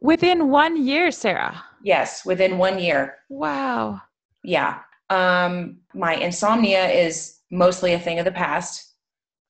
Within 0.00 0.48
one 0.48 0.84
year, 0.84 1.10
Sarah? 1.10 1.62
Yes, 1.82 2.24
within 2.24 2.58
one 2.58 2.78
year. 2.78 3.16
Wow. 3.28 4.00
Yeah. 4.42 4.80
Um, 5.10 5.78
my 5.94 6.14
insomnia 6.14 6.88
is 6.88 7.38
mostly 7.50 7.92
a 7.92 8.00
thing 8.00 8.18
of 8.18 8.24
the 8.24 8.32
past. 8.32 8.94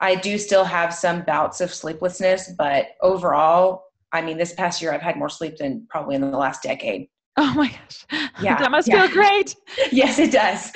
I 0.00 0.16
do 0.16 0.36
still 0.36 0.64
have 0.64 0.92
some 0.92 1.22
bouts 1.22 1.60
of 1.60 1.72
sleeplessness, 1.72 2.50
but 2.58 2.88
overall, 3.00 3.84
I 4.12 4.20
mean, 4.20 4.36
this 4.36 4.52
past 4.52 4.82
year 4.82 4.92
I've 4.92 5.00
had 5.00 5.16
more 5.16 5.28
sleep 5.28 5.56
than 5.56 5.86
probably 5.88 6.16
in 6.16 6.20
the 6.20 6.36
last 6.36 6.62
decade. 6.62 7.08
Oh 7.36 7.54
my 7.54 7.68
gosh. 7.68 8.06
Yeah. 8.40 8.58
That 8.60 8.70
must 8.70 8.88
yeah. 8.88 9.06
feel 9.06 9.14
great. 9.14 9.56
yes, 9.92 10.18
it 10.18 10.32
does. 10.32 10.70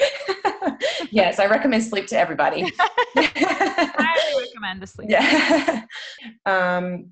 Yes, 1.17 1.39
I 1.39 1.47
recommend 1.47 1.85
sleep 1.85 2.07
to 2.09 2.19
everybody. 2.19 2.63
I 3.17 3.91
highly 3.99 4.45
recommend 4.45 4.83
the 4.83 4.87
sleep. 4.87 5.11
Yeah. 5.11 5.85
um, 6.47 7.11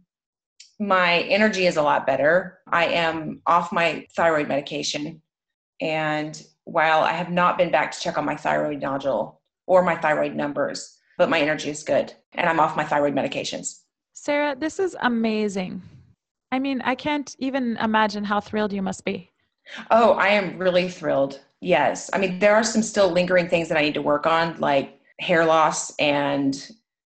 my 0.78 1.20
energy 1.20 1.66
is 1.66 1.76
a 1.76 1.82
lot 1.82 2.06
better. 2.06 2.58
I 2.66 2.86
am 2.86 3.40
off 3.46 3.72
my 3.72 4.06
thyroid 4.16 4.48
medication. 4.48 5.22
And 5.80 6.40
while 6.64 7.00
I 7.00 7.12
have 7.12 7.30
not 7.30 7.58
been 7.58 7.70
back 7.70 7.92
to 7.92 8.00
check 8.00 8.18
on 8.18 8.24
my 8.24 8.36
thyroid 8.36 8.80
nodule 8.80 9.40
or 9.66 9.82
my 9.82 9.96
thyroid 9.96 10.34
numbers, 10.34 10.98
but 11.16 11.30
my 11.30 11.40
energy 11.40 11.70
is 11.70 11.82
good 11.82 12.12
and 12.32 12.48
I'm 12.48 12.60
off 12.60 12.76
my 12.76 12.84
thyroid 12.84 13.14
medications. 13.14 13.80
Sarah, 14.12 14.54
this 14.56 14.78
is 14.78 14.96
amazing. 15.00 15.82
I 16.52 16.58
mean, 16.58 16.80
I 16.82 16.94
can't 16.94 17.34
even 17.38 17.76
imagine 17.78 18.24
how 18.24 18.40
thrilled 18.40 18.72
you 18.72 18.82
must 18.82 19.04
be. 19.04 19.30
Oh, 19.90 20.12
I 20.12 20.28
am 20.28 20.58
really 20.58 20.88
thrilled. 20.88 21.40
Yes. 21.64 22.10
I 22.12 22.18
mean, 22.18 22.38
there 22.40 22.54
are 22.54 22.62
some 22.62 22.82
still 22.82 23.10
lingering 23.10 23.48
things 23.48 23.68
that 23.70 23.78
I 23.78 23.82
need 23.82 23.94
to 23.94 24.02
work 24.02 24.26
on, 24.26 24.60
like 24.60 25.00
hair 25.18 25.46
loss 25.46 25.94
and 25.96 26.54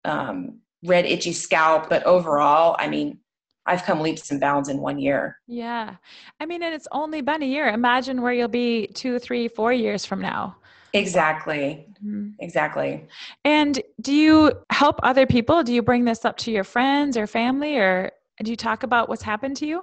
um, 0.04 0.60
red, 0.84 1.06
itchy 1.06 1.32
scalp. 1.32 1.88
But 1.88 2.04
overall, 2.04 2.76
I 2.78 2.88
mean, 2.88 3.18
I've 3.66 3.82
come 3.82 4.00
leaps 4.00 4.30
and 4.30 4.40
bounds 4.40 4.68
in 4.68 4.78
one 4.78 5.00
year. 5.00 5.40
Yeah. 5.48 5.96
I 6.38 6.46
mean, 6.46 6.62
and 6.62 6.72
it's 6.72 6.86
only 6.92 7.20
been 7.20 7.42
a 7.42 7.46
year. 7.46 7.68
Imagine 7.68 8.22
where 8.22 8.32
you'll 8.32 8.46
be 8.46 8.86
two, 8.88 9.18
three, 9.18 9.48
four 9.48 9.72
years 9.72 10.04
from 10.04 10.20
now. 10.20 10.56
Exactly. 10.92 11.88
Mm-hmm. 12.04 12.28
Exactly. 12.38 13.08
And 13.44 13.82
do 14.02 14.14
you 14.14 14.52
help 14.70 15.00
other 15.02 15.26
people? 15.26 15.64
Do 15.64 15.74
you 15.74 15.82
bring 15.82 16.04
this 16.04 16.24
up 16.24 16.36
to 16.38 16.52
your 16.52 16.62
friends 16.62 17.16
or 17.16 17.26
family, 17.26 17.76
or 17.76 18.12
do 18.44 18.52
you 18.52 18.56
talk 18.56 18.84
about 18.84 19.08
what's 19.08 19.22
happened 19.22 19.56
to 19.56 19.66
you? 19.66 19.82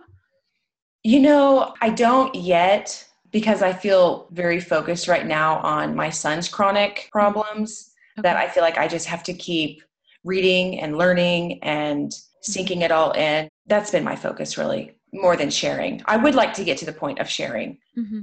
You 1.04 1.20
know, 1.20 1.74
I 1.82 1.90
don't 1.90 2.34
yet 2.34 3.06
because 3.32 3.62
I 3.62 3.74
feel 3.74 4.28
very 4.32 4.60
focused 4.60 5.08
right 5.08 5.26
now 5.26 5.58
on 5.60 5.96
my 5.96 6.10
son's 6.10 6.48
chronic 6.48 7.10
problems 7.12 7.92
okay. 8.18 8.24
that 8.24 8.38
I 8.38 8.48
feel 8.48 8.64
like 8.64 8.78
I 8.78 8.88
just 8.88 9.08
have 9.08 9.24
to 9.24 9.34
keep 9.34 9.82
reading 10.24 10.80
and 10.80 10.98
learning 10.98 11.60
and 11.64 12.12
sinking 12.42 12.82
it 12.82 12.92
all 12.92 13.12
in. 13.12 13.48
That's 13.68 13.92
been 13.92 14.04
my 14.04 14.16
focus 14.16 14.58
really 14.58 14.96
more 15.14 15.36
than 15.36 15.50
sharing. 15.50 16.02
I 16.06 16.18
would 16.18 16.36
like 16.36 16.54
to 16.54 16.64
get 16.64 16.78
to 16.80 16.86
the 16.86 16.94
point 16.94 17.20
of 17.20 17.30
sharing. 17.30 17.78
Mm-hmm. 17.98 18.22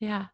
Yeah. 0.00 0.26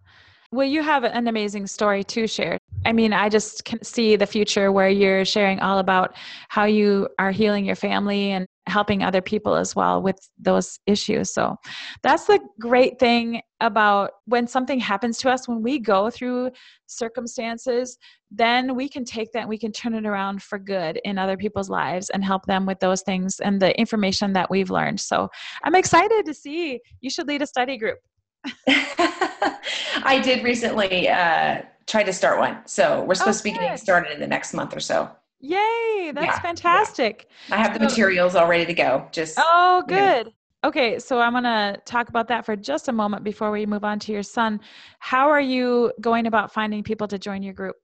Well, 0.52 0.66
you 0.66 0.82
have 0.82 1.04
an 1.04 1.26
amazing 1.26 1.66
story 1.66 2.04
to 2.04 2.26
share. 2.26 2.58
I 2.84 2.92
mean, 2.92 3.12
I 3.12 3.28
just 3.28 3.64
can 3.64 3.82
see 3.82 4.14
the 4.14 4.26
future 4.26 4.70
where 4.70 4.88
you're 4.88 5.24
sharing 5.24 5.58
all 5.60 5.78
about 5.80 6.14
how 6.48 6.64
you 6.64 7.08
are 7.18 7.32
healing 7.32 7.64
your 7.64 7.74
family 7.74 8.30
and 8.30 8.46
helping 8.66 9.02
other 9.02 9.22
people 9.22 9.54
as 9.54 9.76
well 9.76 10.02
with 10.02 10.18
those 10.38 10.78
issues. 10.86 11.32
So 11.32 11.56
that's 12.02 12.26
the 12.26 12.40
great 12.60 12.98
thing 12.98 13.42
about 13.60 14.10
when 14.26 14.46
something 14.46 14.78
happens 14.78 15.18
to 15.18 15.30
us, 15.30 15.48
when 15.48 15.62
we 15.62 15.78
go 15.78 16.10
through 16.10 16.50
circumstances, 16.86 17.96
then 18.30 18.74
we 18.74 18.88
can 18.88 19.04
take 19.04 19.32
that 19.32 19.40
and 19.40 19.48
we 19.48 19.58
can 19.58 19.72
turn 19.72 19.94
it 19.94 20.04
around 20.04 20.42
for 20.42 20.58
good 20.58 21.00
in 21.04 21.16
other 21.16 21.36
people's 21.36 21.70
lives 21.70 22.10
and 22.10 22.24
help 22.24 22.44
them 22.46 22.66
with 22.66 22.80
those 22.80 23.02
things 23.02 23.40
and 23.40 23.62
the 23.62 23.78
information 23.78 24.32
that 24.32 24.50
we've 24.50 24.70
learned. 24.70 25.00
So 25.00 25.28
I'm 25.62 25.74
excited 25.74 26.26
to 26.26 26.34
see 26.34 26.80
you 27.00 27.10
should 27.10 27.28
lead 27.28 27.42
a 27.42 27.46
study 27.46 27.78
group. 27.78 27.98
I 28.68 30.20
did 30.22 30.44
recently 30.44 31.08
uh, 31.08 31.62
try 31.86 32.02
to 32.02 32.12
start 32.12 32.38
one. 32.38 32.58
So 32.66 33.04
we're 33.04 33.14
supposed 33.14 33.40
oh, 33.40 33.50
to 33.50 33.54
be 33.54 33.58
getting 33.58 33.76
started 33.76 34.12
in 34.12 34.20
the 34.20 34.26
next 34.26 34.52
month 34.54 34.76
or 34.76 34.80
so. 34.80 35.10
Yay, 35.40 36.12
that's 36.14 36.26
yeah, 36.26 36.40
fantastic. 36.40 37.28
Yeah. 37.48 37.56
I 37.56 37.58
have 37.58 37.74
the 37.74 37.80
materials 37.80 38.34
all 38.34 38.48
ready 38.48 38.66
to 38.66 38.74
go. 38.74 39.08
Just 39.12 39.38
Oh, 39.38 39.84
good. 39.86 40.18
You 40.18 40.24
know. 40.24 40.30
Okay, 40.64 40.98
so 40.98 41.20
I'm 41.20 41.32
going 41.32 41.44
to 41.44 41.80
talk 41.84 42.08
about 42.08 42.26
that 42.28 42.44
for 42.44 42.56
just 42.56 42.88
a 42.88 42.92
moment 42.92 43.22
before 43.22 43.50
we 43.50 43.66
move 43.66 43.84
on 43.84 43.98
to 44.00 44.12
your 44.12 44.22
son. 44.22 44.60
How 44.98 45.28
are 45.28 45.40
you 45.40 45.92
going 46.00 46.26
about 46.26 46.52
finding 46.52 46.82
people 46.82 47.06
to 47.08 47.18
join 47.18 47.42
your 47.42 47.54
group? 47.54 47.76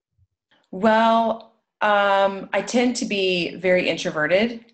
Well, 0.71 1.53
um, 1.81 2.49
I 2.51 2.61
tend 2.61 2.95
to 2.97 3.05
be 3.05 3.55
very 3.55 3.87
introverted. 3.87 4.65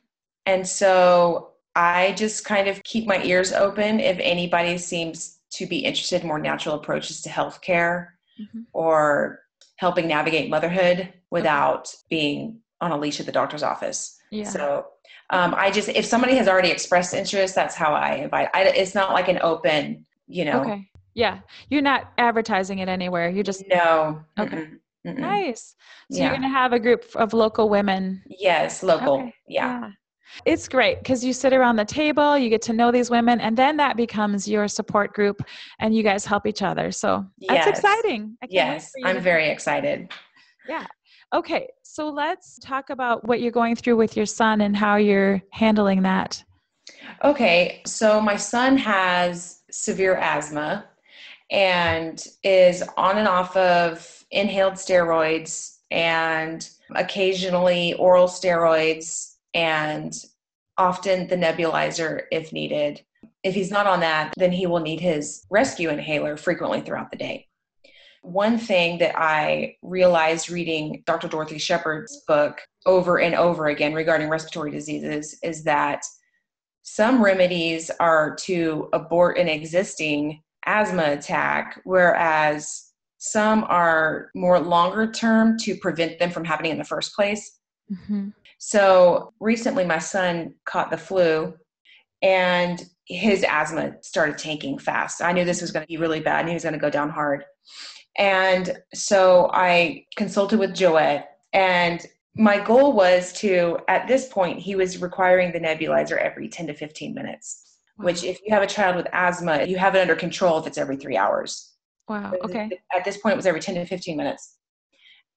And 0.46 0.66
so 0.66 1.52
I 1.76 2.14
just 2.14 2.46
kind 2.46 2.68
of 2.68 2.82
keep 2.84 3.06
my 3.06 3.22
ears 3.24 3.52
open 3.52 4.00
if 4.00 4.18
anybody 4.20 4.78
seems 4.78 5.40
to 5.52 5.68
be 5.68 5.80
interested 5.80 6.22
in 6.22 6.28
more 6.28 6.40
natural 6.40 6.76
approaches 6.76 7.22
to 7.22 7.30
healthcare 7.30 8.10
mm-hmm. 8.40 8.62
or 8.74 9.42
helping 9.76 10.08
navigate 10.08 10.50
motherhood 10.50 11.14
without 11.32 11.90
okay. 11.90 11.98
being 12.10 12.60
on 12.82 12.92
a 12.92 12.98
leash 12.98 13.20
at 13.20 13.26
the 13.26 13.32
doctor's 13.32 13.64
office. 13.64 14.20
Yeah. 14.32 14.46
So 14.46 14.88
um, 15.30 15.54
I 15.58 15.72
just, 15.72 15.90
if 15.90 16.06
somebody 16.06 16.36
has 16.36 16.48
already 16.48 16.70
expressed 16.70 17.14
interest, 17.14 17.56
that's 17.56 17.76
how 17.76 17.94
I 17.94 18.16
invite. 18.16 18.50
I, 18.54 18.64
it's 18.64 18.96
not 18.96 19.14
like 19.14 19.28
an 19.28 19.40
open, 19.42 20.06
you 20.28 20.46
know. 20.46 20.62
Okay. 20.62 20.88
Yeah. 21.14 21.40
You're 21.70 21.82
not 21.82 22.14
advertising 22.18 22.80
it 22.80 22.90
anywhere. 22.90 23.30
You 23.30 23.44
just. 23.44 23.64
No. 23.68 24.24
Okay. 24.40 24.56
Mm-mm. 24.56 24.80
Mm-mm. 25.08 25.18
Nice. 25.18 25.76
So 26.12 26.18
yeah. 26.18 26.24
you're 26.26 26.32
going 26.32 26.42
to 26.42 26.50
have 26.50 26.74
a 26.74 26.80
group 26.80 27.06
of 27.16 27.34
local 27.34 27.70
women. 27.70 28.22
Yes, 28.28 28.84
local. 28.84 29.16
Okay. 29.16 29.34
Yeah. 29.48 29.80
yeah. 29.82 29.90
It's 30.46 30.68
great 30.68 31.00
because 31.00 31.24
you 31.24 31.34
sit 31.34 31.54
around 31.54 31.78
the 31.78 31.86
table, 31.86 32.38
you 32.38 32.50
get 32.50 32.62
to 32.64 32.74
know 32.74 32.92
these 32.92 33.10
women, 33.10 33.40
and 33.42 33.58
then 33.58 33.78
that 33.78 33.98
becomes 33.98 34.48
your 34.48 34.68
support 34.68 35.14
group 35.14 35.42
and 35.80 35.96
you 35.96 36.04
guys 36.04 36.26
help 36.26 36.46
each 36.46 36.62
other. 36.62 36.92
So 36.92 37.26
that's 37.48 37.66
yes. 37.66 37.68
exciting. 37.68 38.38
Yes, 38.48 38.92
I'm 39.04 39.20
very 39.22 39.50
excited. 39.50 40.12
Yeah. 40.68 40.86
Okay, 41.34 41.70
so 41.84 42.10
let's 42.10 42.58
talk 42.60 42.90
about 42.90 43.26
what 43.28 43.40
you're 43.40 43.52
going 43.52 43.76
through 43.76 43.98
with 43.98 44.18
your 44.18 44.26
son 44.26 44.62
and 44.62 44.76
how 44.76 44.96
you're 44.96 45.42
handling 45.52 46.02
that. 46.02 46.44
Okay, 47.24 47.82
so 47.86 48.20
my 48.20 48.36
son 48.36 48.78
has 48.78 49.62
severe 49.70 50.16
asthma, 50.16 50.86
and 51.52 52.26
is 52.44 52.84
on 52.98 53.18
and 53.18 53.28
off 53.28 53.56
of 53.58 54.24
inhaled 54.32 54.74
steroids 54.74 55.78
and 55.92 56.70
occasionally 56.96 57.94
oral 57.96 58.28
steroids 58.28 59.36
and 59.54 60.26
often 60.78 61.28
the 61.28 61.36
nebulizer 61.36 62.24
if 62.32 62.54
needed. 62.54 63.04
If 63.44 63.56
he's 63.56 63.72
not 63.72 63.88
on 63.88 64.00
that, 64.02 64.34
then 64.38 64.52
he 64.52 64.68
will 64.68 64.80
need 64.80 65.00
his 65.00 65.46
rescue 65.50 65.90
inhaler 65.90 66.38
frequently 66.38 66.82
throughout 66.82 67.12
the 67.12 67.18
day. 67.18 67.49
One 68.22 68.58
thing 68.58 68.98
that 69.00 69.18
I 69.18 69.76
realized 69.82 70.50
reading 70.50 71.04
Dr. 71.06 71.28
Dorothy 71.28 71.58
Shepherd's 71.58 72.24
book 72.28 72.60
over 72.86 73.20
and 73.20 73.36
over 73.36 73.68
again 73.68 73.94
regarding 73.94 74.30
respiratory 74.30 74.72
diseases 74.72 75.38
is 75.44 75.64
that 75.64 76.04
some 76.84 77.24
remedies 77.24 77.92
are 78.00 78.36
to 78.42 78.90
abort 78.94 79.38
an 79.38 79.48
existing 79.48 80.42
asthma 80.66 81.12
attack, 81.12 81.80
whereas 81.84 82.92
some 83.20 83.66
are 83.66 84.30
more 84.34 84.60
longer 84.60 85.12
term 85.12 85.58
to 85.60 85.76
prevent 85.76 86.20
them 86.20 86.32
from 86.32 86.46
happening 86.46 86.72
in 86.72 86.78
the 86.78 86.84
first 86.84 87.14
place. 87.16 87.60
Mm-hmm. 87.92 88.30
So 88.58 89.34
recently, 89.40 89.86
my 89.86 90.00
son 90.00 90.56
caught 90.66 90.90
the 90.90 90.98
flu 90.98 91.54
and 92.22 92.84
his 93.06 93.44
asthma 93.48 93.94
started 94.02 94.38
tanking 94.38 94.78
fast. 94.78 95.22
I 95.22 95.32
knew 95.32 95.46
this 95.46 95.62
was 95.62 95.72
going 95.72 95.84
to 95.84 95.88
be 95.88 95.98
really 95.98 96.20
bad 96.20 96.42
and 96.42 96.50
he 96.50 96.54
was 96.54 96.64
going 96.64 96.74
to 96.74 96.80
go 96.80 96.90
down 96.90 97.10
hard. 97.10 97.44
And 98.18 98.78
so 98.94 99.50
I 99.54 100.06
consulted 100.16 100.60
with 100.60 100.72
Joette, 100.72 101.26
and 101.54 102.06
my 102.36 102.60
goal 102.60 102.94
was 102.94 103.34
to, 103.34 103.78
at 103.88 104.08
this 104.08 104.28
point, 104.30 104.60
he 104.60 104.76
was 104.76 105.02
requiring 105.02 105.52
the 105.52 105.60
nebulizer 105.60 106.18
every 106.18 106.48
10 106.48 106.68
to 106.68 106.74
15 106.74 107.14
minutes, 107.14 107.78
wow. 107.98 108.06
which, 108.06 108.24
if 108.24 108.40
you 108.46 108.54
have 108.54 108.64
a 108.64 108.68
child 108.68 108.96
with 108.96 109.08
asthma, 109.14 109.64
you 109.64 109.78
have 109.78 109.96
it 109.96 110.02
under 110.02 110.16
control 110.16 110.58
if 110.58 110.68
it's 110.68 110.78
every 110.78 110.98
three 110.98 111.18
hours. 111.18 111.74
Wow. 112.08 112.34
Okay. 112.44 112.70
At 112.96 113.06
this 113.06 113.18
point, 113.18 113.34
it 113.34 113.36
was 113.38 113.46
every 113.46 113.62
10 113.62 113.76
to 113.76 113.86
15 113.86 114.18
minutes. 114.18 114.58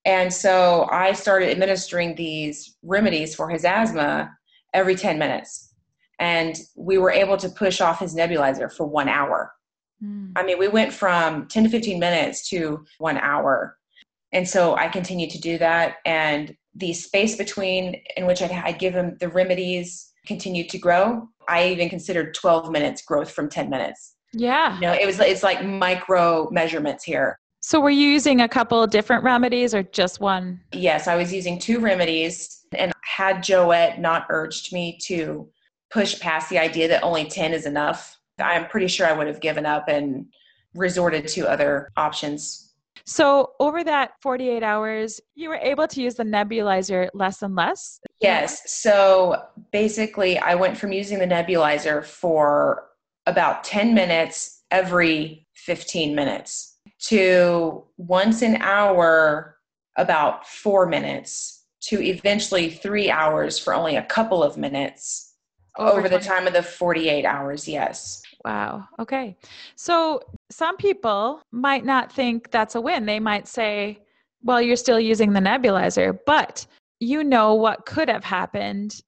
And 0.04 0.32
so 0.32 0.88
I 0.90 1.12
started 1.12 1.50
administering 1.50 2.14
these 2.14 2.76
remedies 2.82 3.34
for 3.34 3.48
his 3.48 3.64
asthma 3.64 4.30
every 4.74 4.96
10 4.96 5.18
minutes. 5.18 5.74
And 6.18 6.56
we 6.76 6.98
were 6.98 7.10
able 7.10 7.36
to 7.36 7.48
push 7.48 7.80
off 7.80 8.00
his 8.00 8.14
nebulizer 8.14 8.72
for 8.72 8.86
one 8.86 9.08
hour. 9.08 9.52
Mm. 10.02 10.32
I 10.36 10.42
mean, 10.42 10.58
we 10.58 10.68
went 10.68 10.92
from 10.92 11.46
10 11.48 11.64
to 11.64 11.70
15 11.70 11.98
minutes 11.98 12.48
to 12.50 12.84
one 12.98 13.18
hour. 13.18 13.76
And 14.32 14.48
so 14.48 14.76
I 14.76 14.88
continued 14.88 15.30
to 15.30 15.40
do 15.40 15.58
that. 15.58 15.96
And 16.04 16.56
the 16.74 16.92
space 16.92 17.36
between 17.36 18.00
in 18.16 18.26
which 18.26 18.42
I'd, 18.42 18.50
I'd 18.50 18.78
give 18.78 18.94
him 18.94 19.16
the 19.20 19.28
remedies 19.28 20.12
continued 20.26 20.68
to 20.70 20.78
grow. 20.78 21.28
I 21.48 21.68
even 21.68 21.88
considered 21.88 22.34
12 22.34 22.70
minutes 22.70 23.02
growth 23.02 23.30
from 23.30 23.48
10 23.48 23.68
minutes. 23.68 24.14
Yeah. 24.32 24.74
You 24.76 24.80
know, 24.80 24.92
it 24.92 25.06
was 25.06 25.20
it's 25.20 25.42
like 25.42 25.64
micro 25.64 26.48
measurements 26.50 27.04
here. 27.04 27.38
So 27.60 27.78
were 27.80 27.90
you 27.90 28.08
using 28.08 28.40
a 28.40 28.48
couple 28.48 28.84
different 28.86 29.22
remedies 29.22 29.74
or 29.74 29.82
just 29.84 30.20
one? 30.20 30.60
Yes, 30.72 31.06
I 31.06 31.14
was 31.14 31.32
using 31.32 31.58
two 31.58 31.78
remedies 31.78 32.66
and 32.72 32.92
had 33.04 33.36
Joette 33.36 34.00
not 34.00 34.26
urged 34.30 34.72
me 34.72 34.98
to 35.04 35.48
push 35.90 36.18
past 36.18 36.48
the 36.48 36.58
idea 36.58 36.88
that 36.88 37.02
only 37.02 37.26
10 37.26 37.52
is 37.52 37.66
enough, 37.66 38.18
I'm 38.42 38.66
pretty 38.68 38.88
sure 38.88 39.06
I 39.06 39.12
would 39.12 39.26
have 39.26 39.40
given 39.40 39.66
up 39.66 39.88
and 39.88 40.26
resorted 40.74 41.28
to 41.28 41.48
other 41.48 41.90
options. 41.96 42.72
So, 43.04 43.52
over 43.58 43.82
that 43.84 44.12
48 44.20 44.62
hours, 44.62 45.20
you 45.34 45.48
were 45.48 45.56
able 45.56 45.88
to 45.88 46.02
use 46.02 46.14
the 46.14 46.24
nebulizer 46.24 47.08
less 47.14 47.42
and 47.42 47.56
less? 47.56 48.00
Yes. 48.20 48.80
So, 48.80 49.42
basically, 49.72 50.38
I 50.38 50.54
went 50.54 50.76
from 50.76 50.92
using 50.92 51.18
the 51.18 51.26
nebulizer 51.26 52.04
for 52.04 52.88
about 53.26 53.64
10 53.64 53.94
minutes 53.94 54.62
every 54.70 55.46
15 55.54 56.14
minutes 56.14 56.78
to 57.06 57.84
once 57.96 58.42
an 58.42 58.56
hour, 58.62 59.58
about 59.96 60.46
four 60.46 60.86
minutes, 60.86 61.64
to 61.82 62.00
eventually 62.00 62.70
three 62.70 63.10
hours 63.10 63.58
for 63.58 63.74
only 63.74 63.96
a 63.96 64.04
couple 64.04 64.42
of 64.42 64.56
minutes 64.56 65.34
over, 65.78 65.98
over 65.98 66.08
the 66.08 66.20
time 66.20 66.46
of 66.46 66.52
the 66.52 66.62
48 66.62 67.24
hours. 67.24 67.66
Yes. 67.66 68.22
Wow. 68.44 68.88
Okay. 68.98 69.36
So 69.76 70.20
some 70.50 70.76
people 70.76 71.42
might 71.52 71.84
not 71.84 72.12
think 72.12 72.50
that's 72.50 72.74
a 72.74 72.80
win. 72.80 73.06
They 73.06 73.20
might 73.20 73.46
say, 73.46 74.00
well, 74.42 74.60
you're 74.60 74.76
still 74.76 74.98
using 74.98 75.32
the 75.32 75.40
nebulizer, 75.40 76.18
but 76.26 76.66
you 76.98 77.22
know 77.24 77.54
what 77.54 77.86
could 77.86 78.08
have 78.08 78.24
happened 78.24 79.00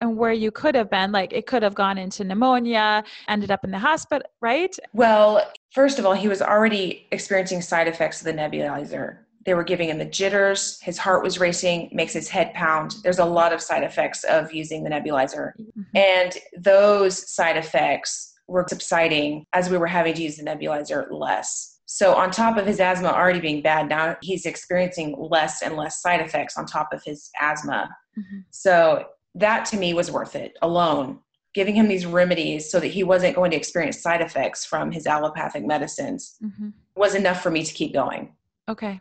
and 0.00 0.16
where 0.16 0.32
you 0.32 0.50
could 0.50 0.74
have 0.74 0.90
been. 0.90 1.12
Like 1.12 1.32
it 1.32 1.46
could 1.46 1.62
have 1.62 1.74
gone 1.74 1.98
into 1.98 2.24
pneumonia, 2.24 3.04
ended 3.28 3.50
up 3.50 3.64
in 3.64 3.70
the 3.70 3.78
hospital, 3.78 4.28
right? 4.40 4.74
Well, 4.92 5.50
first 5.72 5.98
of 5.98 6.06
all, 6.06 6.14
he 6.14 6.28
was 6.28 6.40
already 6.40 7.06
experiencing 7.10 7.62
side 7.62 7.88
effects 7.88 8.20
of 8.20 8.26
the 8.26 8.32
nebulizer. 8.32 9.18
They 9.44 9.54
were 9.54 9.64
giving 9.64 9.88
him 9.88 9.98
the 9.98 10.04
jitters, 10.04 10.78
his 10.82 10.98
heart 10.98 11.22
was 11.22 11.40
racing, 11.40 11.88
makes 11.92 12.12
his 12.12 12.28
head 12.28 12.52
pound. 12.52 12.96
There's 13.02 13.18
a 13.18 13.24
lot 13.24 13.52
of 13.52 13.62
side 13.62 13.82
effects 13.82 14.24
of 14.24 14.52
using 14.52 14.84
the 14.84 14.90
nebulizer. 14.90 15.52
Mm-hmm. 15.58 15.96
And 15.96 16.36
those 16.58 17.30
side 17.30 17.56
effects 17.56 18.27
were 18.48 18.64
subsiding 18.68 19.44
as 19.52 19.70
we 19.70 19.78
were 19.78 19.86
having 19.86 20.14
to 20.14 20.22
use 20.22 20.36
the 20.36 20.42
nebulizer 20.42 21.06
less. 21.10 21.80
So, 21.86 22.14
on 22.14 22.30
top 22.30 22.58
of 22.58 22.66
his 22.66 22.80
asthma 22.80 23.08
already 23.08 23.40
being 23.40 23.62
bad, 23.62 23.88
now 23.88 24.16
he's 24.20 24.44
experiencing 24.44 25.16
less 25.18 25.62
and 25.62 25.76
less 25.76 26.02
side 26.02 26.20
effects 26.20 26.58
on 26.58 26.66
top 26.66 26.88
of 26.92 27.02
his 27.04 27.30
asthma. 27.40 27.88
Mm-hmm. 28.18 28.38
So, 28.50 29.06
that 29.34 29.64
to 29.66 29.76
me 29.76 29.94
was 29.94 30.10
worth 30.10 30.34
it 30.34 30.56
alone. 30.60 31.20
Giving 31.54 31.74
him 31.74 31.88
these 31.88 32.04
remedies 32.04 32.70
so 32.70 32.78
that 32.78 32.88
he 32.88 33.04
wasn't 33.04 33.34
going 33.34 33.50
to 33.52 33.56
experience 33.56 34.02
side 34.02 34.20
effects 34.20 34.66
from 34.66 34.92
his 34.92 35.06
allopathic 35.06 35.64
medicines 35.64 36.36
mm-hmm. 36.42 36.68
was 36.94 37.14
enough 37.14 37.42
for 37.42 37.50
me 37.50 37.64
to 37.64 37.72
keep 37.72 37.94
going. 37.94 38.34
Okay. 38.68 39.00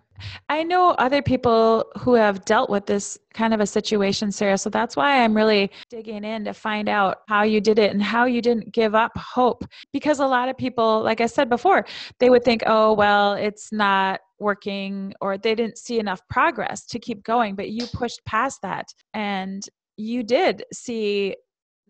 I 0.49 0.63
know 0.63 0.91
other 0.91 1.21
people 1.21 1.85
who 1.99 2.13
have 2.13 2.45
dealt 2.45 2.69
with 2.69 2.85
this 2.85 3.19
kind 3.33 3.53
of 3.53 3.59
a 3.59 3.67
situation, 3.67 4.31
Sarah. 4.31 4.57
So 4.57 4.69
that's 4.69 4.95
why 4.95 5.23
I'm 5.23 5.35
really 5.35 5.69
digging 5.89 6.23
in 6.23 6.45
to 6.45 6.53
find 6.53 6.89
out 6.89 7.17
how 7.27 7.43
you 7.43 7.61
did 7.61 7.77
it 7.77 7.91
and 7.91 8.01
how 8.01 8.25
you 8.25 8.41
didn't 8.41 8.71
give 8.71 8.95
up 8.95 9.11
hope. 9.17 9.65
Because 9.91 10.19
a 10.19 10.25
lot 10.25 10.49
of 10.49 10.57
people, 10.57 11.03
like 11.03 11.21
I 11.21 11.25
said 11.25 11.49
before, 11.49 11.85
they 12.19 12.29
would 12.29 12.43
think, 12.43 12.63
oh, 12.65 12.93
well, 12.93 13.33
it's 13.33 13.71
not 13.71 14.21
working 14.39 15.13
or 15.21 15.37
they 15.37 15.53
didn't 15.53 15.77
see 15.77 15.99
enough 15.99 16.21
progress 16.29 16.85
to 16.87 16.99
keep 16.99 17.23
going. 17.23 17.55
But 17.55 17.69
you 17.69 17.85
pushed 17.93 18.23
past 18.25 18.61
that 18.63 18.87
and 19.13 19.67
you 19.97 20.23
did 20.23 20.63
see 20.73 21.35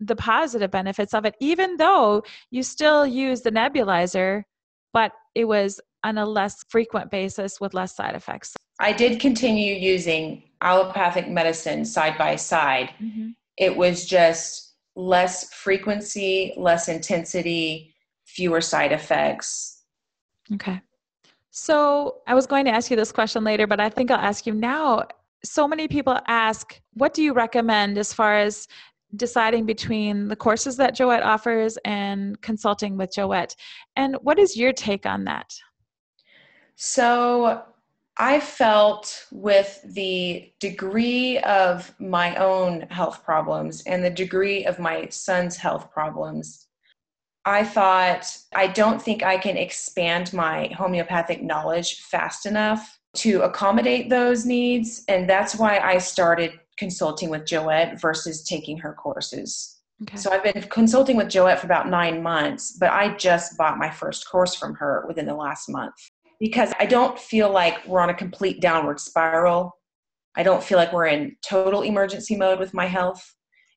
the 0.00 0.16
positive 0.16 0.70
benefits 0.70 1.14
of 1.14 1.24
it, 1.24 1.34
even 1.40 1.76
though 1.76 2.22
you 2.50 2.62
still 2.62 3.06
use 3.06 3.42
the 3.42 3.52
nebulizer, 3.52 4.42
but 4.92 5.12
it 5.34 5.44
was 5.44 5.80
on 6.04 6.18
a 6.18 6.26
less 6.26 6.64
frequent 6.68 7.10
basis 7.10 7.60
with 7.60 7.74
less 7.74 7.94
side 7.94 8.14
effects. 8.14 8.54
I 8.80 8.92
did 8.92 9.20
continue 9.20 9.74
using 9.74 10.44
allopathic 10.60 11.28
medicine 11.28 11.84
side 11.84 12.16
by 12.16 12.36
side. 12.36 12.90
Mm-hmm. 13.02 13.30
It 13.56 13.76
was 13.76 14.06
just 14.06 14.74
less 14.94 15.52
frequency, 15.52 16.54
less 16.56 16.88
intensity, 16.88 17.94
fewer 18.24 18.60
side 18.60 18.92
effects. 18.92 19.82
Okay. 20.54 20.80
So 21.50 22.18
I 22.26 22.34
was 22.34 22.46
going 22.46 22.64
to 22.66 22.70
ask 22.70 22.90
you 22.90 22.96
this 22.96 23.10
question 23.10 23.42
later, 23.42 23.66
but 23.66 23.80
I 23.80 23.88
think 23.88 24.10
I'll 24.10 24.18
ask 24.18 24.46
you 24.46 24.54
now. 24.54 25.04
So 25.44 25.66
many 25.66 25.88
people 25.88 26.18
ask, 26.26 26.80
what 26.94 27.14
do 27.14 27.22
you 27.22 27.32
recommend 27.32 27.98
as 27.98 28.12
far 28.12 28.38
as 28.38 28.68
deciding 29.16 29.66
between 29.66 30.28
the 30.28 30.36
courses 30.36 30.76
that 30.76 30.96
Joette 30.96 31.24
offers 31.24 31.78
and 31.84 32.40
consulting 32.42 32.96
with 32.96 33.10
Joette? 33.14 33.56
And 33.96 34.16
what 34.22 34.38
is 34.38 34.56
your 34.56 34.72
take 34.72 35.06
on 35.06 35.24
that? 35.24 35.52
So 36.80 37.64
I 38.18 38.38
felt 38.38 39.26
with 39.32 39.80
the 39.84 40.52
degree 40.60 41.38
of 41.40 41.92
my 41.98 42.36
own 42.36 42.82
health 42.82 43.24
problems 43.24 43.82
and 43.82 44.04
the 44.04 44.10
degree 44.10 44.64
of 44.64 44.78
my 44.78 45.08
son's 45.08 45.56
health 45.56 45.90
problems, 45.90 46.68
I 47.44 47.64
thought, 47.64 48.32
I 48.54 48.68
don't 48.68 49.02
think 49.02 49.24
I 49.24 49.38
can 49.38 49.56
expand 49.56 50.32
my 50.32 50.68
homeopathic 50.68 51.42
knowledge 51.42 52.00
fast 52.02 52.46
enough 52.46 53.00
to 53.16 53.42
accommodate 53.42 54.08
those 54.08 54.46
needs. 54.46 55.04
And 55.08 55.28
that's 55.28 55.56
why 55.56 55.80
I 55.80 55.98
started 55.98 56.52
consulting 56.76 57.28
with 57.28 57.44
Joette 57.44 58.00
versus 58.00 58.44
taking 58.44 58.78
her 58.78 58.92
courses. 58.92 59.80
Okay. 60.02 60.16
So 60.16 60.30
I've 60.30 60.44
been 60.44 60.62
consulting 60.62 61.16
with 61.16 61.26
Joette 61.26 61.58
for 61.58 61.66
about 61.66 61.88
nine 61.88 62.22
months, 62.22 62.76
but 62.78 62.90
I 62.90 63.16
just 63.16 63.58
bought 63.58 63.78
my 63.78 63.90
first 63.90 64.30
course 64.30 64.54
from 64.54 64.74
her 64.74 65.04
within 65.08 65.26
the 65.26 65.34
last 65.34 65.68
month 65.68 65.96
because 66.40 66.72
I 66.78 66.86
don't 66.86 67.18
feel 67.18 67.50
like 67.50 67.86
we're 67.86 68.00
on 68.00 68.10
a 68.10 68.14
complete 68.14 68.60
downward 68.60 69.00
spiral. 69.00 69.76
I 70.36 70.42
don't 70.42 70.62
feel 70.62 70.78
like 70.78 70.92
we're 70.92 71.06
in 71.06 71.36
total 71.44 71.82
emergency 71.82 72.36
mode 72.36 72.58
with 72.58 72.74
my 72.74 72.86
health. 72.86 73.34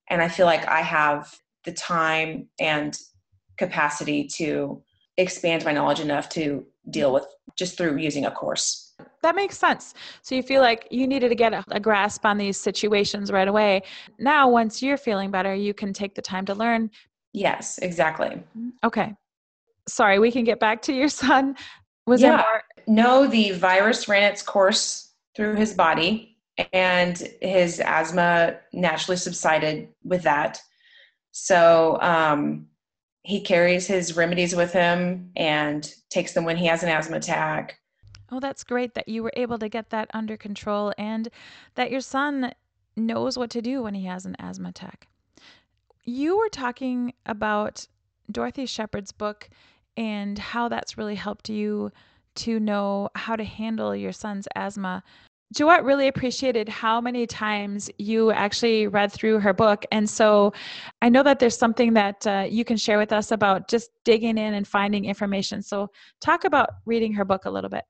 And 0.10 0.21
I 0.21 0.28
feel 0.28 0.45
like 0.45 0.67
I 0.67 0.82
have 0.82 1.34
the 1.65 1.71
time 1.71 2.47
and 2.60 2.97
capacity 3.58 4.28
to 4.36 4.82
expand 5.17 5.65
my 5.65 5.71
knowledge 5.71 6.00
enough 6.00 6.30
to 6.30 6.65
deal 6.89 7.13
with 7.13 7.26
just 7.58 7.78
through 7.78 7.97
using 7.97 8.26
a 8.26 8.32
course. 8.32 8.93
That 9.21 9.36
makes 9.36 9.58
sense. 9.58 9.93
So 10.21 10.36
you 10.36 10.43
feel 10.43 10.62
like 10.62 10.88
you 10.91 11.08
needed 11.08 11.30
to 11.30 11.36
get 11.36 11.54
a, 11.54 11.63
a, 11.69 11.80
grasp 11.80 12.26
on 12.26 12.38
these 12.38 12.58
situations 12.58 13.32
right 13.32 13.47
away. 13.47 13.84
Now, 14.19 14.50
once 14.50 14.82
you're 14.82 14.97
feeling 14.97 15.32
better, 15.32 15.54
you 15.54 15.74
can 15.74 15.93
take 15.93 16.15
the 16.15 16.21
time 16.21 16.45
to 16.47 16.56
learn. 16.56 16.89
Yes, 17.34 17.78
exactly. 17.80 18.30
Mm-hmm. 18.30 18.69
Okay. 18.84 19.15
Sorry, 19.88 20.19
we 20.19 20.32
can 20.32 20.43
get 20.43 20.60
back 20.60 20.82
to 20.84 20.93
your 20.93 21.10
son 21.24 21.56
Was 22.06 22.22
Yeah. 22.22 22.38
there? 22.38 22.64
No, 22.88 23.28
the 23.28 23.52
virus 23.52 24.08
ran 24.08 24.24
its 24.24 24.42
course 24.42 25.14
through 25.36 25.56
his 25.56 25.74
body, 25.74 26.38
and 26.74 27.18
his 27.42 27.80
asthma 27.80 28.60
naturally 28.74 29.18
subsided 29.18 29.90
with 30.04 30.24
that. 30.24 30.62
So 31.32 31.98
um, 32.02 32.68
he 33.24 33.42
carries 33.42 33.88
his 33.88 34.16
remedies 34.18 34.56
with 34.56 34.74
him 34.74 35.32
and 35.36 35.92
takes 36.10 36.34
them 36.34 36.44
when 36.44 36.58
he 36.58 36.66
has 36.66 36.84
an 36.84 36.90
asthma 36.90 37.18
attack. 37.18 37.80
Oh, 38.32 38.40
that's 38.40 38.64
great 38.64 38.94
that 38.96 39.08
you 39.08 39.24
were 39.24 39.34
able 39.36 39.60
to 39.60 39.70
get 39.70 39.90
that 39.92 40.10
under 40.14 40.38
control 40.38 40.94
and 40.98 41.30
that 41.76 41.92
your 41.92 42.02
son 42.02 42.54
knows 42.96 43.38
what 43.38 43.50
to 43.52 43.62
do 43.62 43.84
when 43.84 43.94
he 43.94 44.06
has 44.06 44.26
an 44.26 44.36
asthma 44.40 44.70
attack. 44.70 45.08
You 46.04 46.38
were 46.38 46.50
talking 46.50 47.14
about 47.26 47.88
Dorothy 48.30 48.66
Shepherd's 48.66 49.12
book 49.12 49.50
and 49.98 50.38
how 50.38 50.70
that's 50.70 50.98
really 50.98 51.16
helped 51.16 51.50
you 51.50 51.92
to 52.36 52.60
know 52.60 53.10
how 53.16 53.36
to 53.36 53.44
handle 53.44 53.96
your 53.96 54.12
son's 54.12 54.48
asthma. 54.56 55.04
Joette 55.54 55.84
really 55.84 56.08
appreciated 56.08 56.70
how 56.70 57.02
many 57.02 57.28
times 57.28 57.90
you 57.98 58.32
actually 58.32 58.88
read 58.88 59.12
through 59.12 59.40
her 59.40 59.52
book. 59.52 59.86
And 59.92 60.10
so 60.10 60.54
I 61.02 61.10
know 61.10 61.24
that 61.24 61.40
there's 61.40 61.58
something 61.58 61.94
that 61.94 62.26
uh, 62.26 62.48
you 62.50 62.64
can 62.64 62.78
share 62.78 62.98
with 62.98 63.12
us 63.12 63.32
about 63.32 63.68
just 63.68 63.90
digging 64.06 64.38
in 64.38 64.54
and 64.54 64.66
finding 64.66 65.06
information. 65.06 65.62
So, 65.62 65.90
talk 66.22 66.46
about 66.46 66.70
reading 66.86 67.14
her 67.14 67.26
book 67.26 67.46
a 67.46 67.52
little 67.52 67.70
bit. 67.70 67.84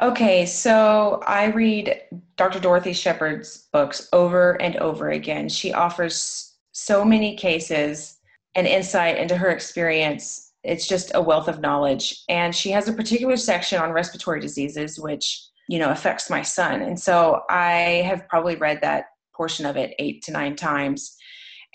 Okay, 0.00 0.46
so 0.46 1.20
I 1.26 1.46
read 1.46 2.00
Dr. 2.36 2.60
Dorothy 2.60 2.92
Shepherd's 2.92 3.66
books 3.72 4.08
over 4.12 4.52
and 4.62 4.76
over 4.76 5.10
again. 5.10 5.48
She 5.48 5.72
offers 5.72 6.58
so 6.70 7.04
many 7.04 7.36
cases 7.36 8.18
and 8.54 8.68
insight 8.68 9.18
into 9.18 9.36
her 9.36 9.50
experience. 9.50 10.47
It's 10.64 10.86
just 10.86 11.12
a 11.14 11.22
wealth 11.22 11.48
of 11.48 11.60
knowledge. 11.60 12.22
And 12.28 12.54
she 12.54 12.70
has 12.70 12.88
a 12.88 12.92
particular 12.92 13.36
section 13.36 13.80
on 13.80 13.92
respiratory 13.92 14.40
diseases, 14.40 14.98
which, 14.98 15.46
you 15.68 15.78
know, 15.78 15.90
affects 15.90 16.30
my 16.30 16.42
son. 16.42 16.82
And 16.82 16.98
so 16.98 17.42
I 17.48 18.02
have 18.06 18.28
probably 18.28 18.56
read 18.56 18.80
that 18.82 19.04
portion 19.36 19.66
of 19.66 19.76
it 19.76 19.94
eight 19.98 20.22
to 20.24 20.32
nine 20.32 20.56
times. 20.56 21.16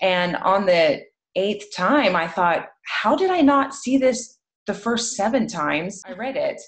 And 0.00 0.36
on 0.36 0.66
the 0.66 1.02
eighth 1.36 1.74
time, 1.74 2.14
I 2.14 2.28
thought, 2.28 2.68
how 2.86 3.16
did 3.16 3.30
I 3.30 3.40
not 3.40 3.74
see 3.74 3.96
this 3.96 4.38
the 4.66 4.74
first 4.74 5.14
seven 5.14 5.46
times 5.46 6.02
I 6.06 6.12
read 6.12 6.36
it? 6.36 6.60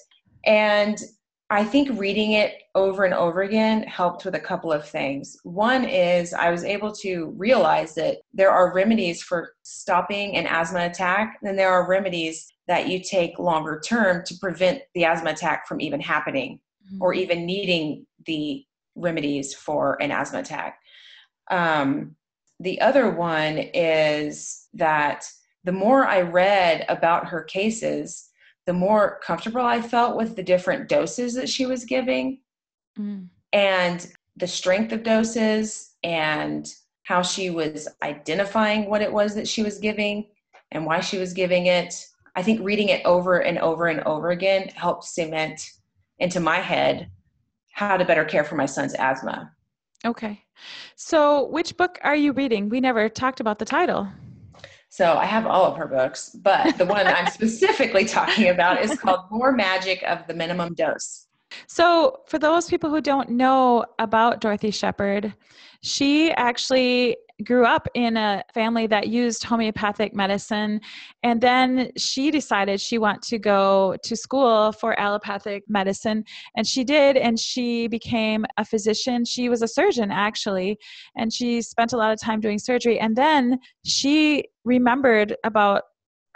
And 0.45 0.97
I 1.49 1.63
think 1.63 1.99
reading 1.99 2.33
it 2.33 2.55
over 2.77 3.05
and 3.05 3.13
over 3.13 3.41
again 3.41 3.81
helped 3.83 4.23
with 4.23 4.35
a 4.35 4.39
couple 4.39 4.71
of 4.71 4.87
things. 4.87 5.35
One 5.43 5.83
is 5.83 6.31
I 6.31 6.51
was 6.51 6.63
able 6.63 6.93
to 6.97 7.33
realize 7.35 7.95
that 7.95 8.19
there 8.35 8.51
are 8.51 8.71
remedies 8.71 9.23
for 9.23 9.53
stopping 9.63 10.37
an 10.37 10.45
asthma 10.45 10.85
attack, 10.85 11.39
and 11.41 11.57
there 11.57 11.71
are 11.71 11.89
remedies 11.89 12.53
that 12.67 12.87
you 12.87 13.01
take 13.03 13.39
longer 13.39 13.81
term 13.83 14.23
to 14.27 14.35
prevent 14.39 14.83
the 14.93 15.05
asthma 15.05 15.31
attack 15.31 15.67
from 15.67 15.81
even 15.81 15.99
happening 15.99 16.59
or 17.01 17.15
even 17.15 17.47
needing 17.47 18.05
the 18.27 18.63
remedies 18.95 19.55
for 19.55 19.99
an 19.99 20.11
asthma 20.11 20.39
attack. 20.39 20.79
Um, 21.49 22.15
the 22.59 22.79
other 22.79 23.09
one 23.09 23.57
is 23.57 24.67
that 24.75 25.27
the 25.63 25.71
more 25.71 26.05
I 26.05 26.21
read 26.21 26.85
about 26.89 27.27
her 27.27 27.41
cases, 27.43 28.29
the 28.67 28.73
more 28.73 29.19
comfortable 29.23 29.61
I 29.61 29.81
felt 29.81 30.15
with 30.15 30.35
the 30.35 30.43
different 30.43 30.89
doses 30.89 31.33
that 31.33 31.49
she 31.49 31.65
was 31.65 31.83
giving 31.83 32.39
Mm. 32.97 33.29
and 33.53 34.11
the 34.35 34.47
strength 34.47 34.91
of 34.91 35.03
doses 35.03 35.95
and 36.03 36.67
how 37.03 37.21
she 37.21 37.49
was 37.49 37.87
identifying 38.03 38.89
what 38.89 39.01
it 39.01 39.11
was 39.11 39.33
that 39.35 39.47
she 39.47 39.63
was 39.63 39.79
giving 39.79 40.27
and 40.71 40.85
why 40.85 40.99
she 40.99 41.17
was 41.17 41.33
giving 41.33 41.67
it. 41.67 41.93
I 42.35 42.43
think 42.43 42.59
reading 42.63 42.89
it 42.89 43.05
over 43.05 43.39
and 43.39 43.57
over 43.59 43.87
and 43.87 44.01
over 44.01 44.29
again 44.31 44.69
helped 44.69 45.05
cement 45.05 45.61
into 46.19 46.39
my 46.39 46.57
head 46.57 47.09
how 47.71 47.95
to 47.95 48.05
better 48.05 48.25
care 48.25 48.43
for 48.43 48.55
my 48.55 48.65
son's 48.65 48.93
asthma. 48.95 49.51
Okay. 50.03 50.43
So, 50.95 51.47
which 51.47 51.77
book 51.77 51.99
are 52.03 52.15
you 52.15 52.31
reading? 52.33 52.69
We 52.69 52.81
never 52.81 53.07
talked 53.07 53.39
about 53.39 53.59
the 53.59 53.65
title. 53.65 54.07
So 54.89 55.13
I 55.13 55.25
have 55.25 55.45
all 55.45 55.65
of 55.65 55.77
her 55.77 55.87
books, 55.87 56.29
but 56.41 56.77
the 56.77 56.85
one 56.85 57.05
I'm 57.05 57.27
specifically 57.31 58.05
talking 58.05 58.49
about 58.49 58.81
is 58.81 58.97
called 58.97 59.25
More 59.29 59.51
Magic 59.51 60.03
of 60.03 60.25
the 60.27 60.33
Minimum 60.33 60.73
Dose. 60.73 61.26
So, 61.67 62.21
for 62.27 62.39
those 62.39 62.69
people 62.69 62.89
who 62.89 63.01
don't 63.01 63.29
know 63.29 63.85
about 63.99 64.41
Dorothy 64.41 64.71
Shepherd, 64.71 65.33
she 65.81 66.31
actually 66.31 67.17
grew 67.43 67.65
up 67.65 67.87
in 67.93 68.17
a 68.17 68.43
family 68.53 68.87
that 68.87 69.09
used 69.09 69.43
homeopathic 69.43 70.13
medicine 70.13 70.81
and 71.21 71.39
then 71.39 71.91
she 71.95 72.31
decided 72.31 72.81
she 72.81 72.97
wanted 72.97 73.21
to 73.21 73.37
go 73.37 73.95
to 74.03 74.15
school 74.15 74.71
for 74.71 74.99
allopathic 74.99 75.63
medicine 75.67 76.23
and 76.55 76.65
she 76.65 76.83
did 76.83 77.15
and 77.15 77.39
she 77.39 77.87
became 77.87 78.43
a 78.57 78.65
physician. 78.65 79.23
She 79.23 79.49
was 79.49 79.61
a 79.61 79.67
surgeon 79.67 80.09
actually 80.09 80.79
and 81.15 81.31
she 81.31 81.61
spent 81.61 81.93
a 81.93 81.97
lot 81.97 82.11
of 82.11 82.19
time 82.19 82.39
doing 82.39 82.57
surgery 82.57 82.99
and 82.99 83.15
then 83.15 83.59
she 83.85 84.45
remembered 84.65 85.35
about 85.43 85.83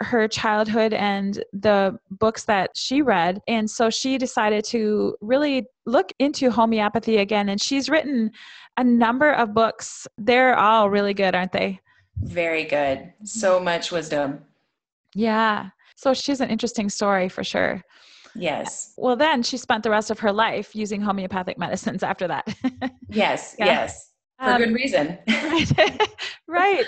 her 0.02 0.28
childhood 0.28 0.92
and 0.92 1.42
the 1.52 1.98
books 2.10 2.44
that 2.44 2.70
she 2.74 3.02
read. 3.02 3.40
And 3.48 3.70
so 3.70 3.90
she 3.90 4.18
decided 4.18 4.64
to 4.66 5.16
really 5.20 5.66
look 5.86 6.12
into 6.18 6.50
homeopathy 6.50 7.18
again. 7.18 7.48
And 7.48 7.60
she's 7.60 7.88
written 7.88 8.30
a 8.76 8.84
number 8.84 9.32
of 9.32 9.54
books. 9.54 10.06
They're 10.18 10.56
all 10.58 10.90
really 10.90 11.14
good, 11.14 11.34
aren't 11.34 11.52
they? 11.52 11.80
Very 12.22 12.64
good. 12.64 13.12
So 13.24 13.58
much 13.60 13.90
wisdom. 13.92 14.44
Yeah. 15.14 15.70
So 15.96 16.14
she's 16.14 16.40
an 16.40 16.50
interesting 16.50 16.88
story 16.88 17.28
for 17.28 17.44
sure. 17.44 17.82
Yes. 18.34 18.94
Well, 18.96 19.16
then 19.16 19.42
she 19.42 19.56
spent 19.58 19.82
the 19.82 19.90
rest 19.90 20.10
of 20.10 20.18
her 20.20 20.32
life 20.32 20.74
using 20.74 21.00
homeopathic 21.02 21.58
medicines 21.58 22.02
after 22.02 22.28
that. 22.28 22.54
Yes. 23.10 23.54
Yeah. 23.58 23.66
Yes. 23.66 24.10
For 24.38 24.52
Um, 24.52 24.58
good 24.62 24.72
reason. 24.72 25.18
right. 25.28 26.08
right. 26.48 26.86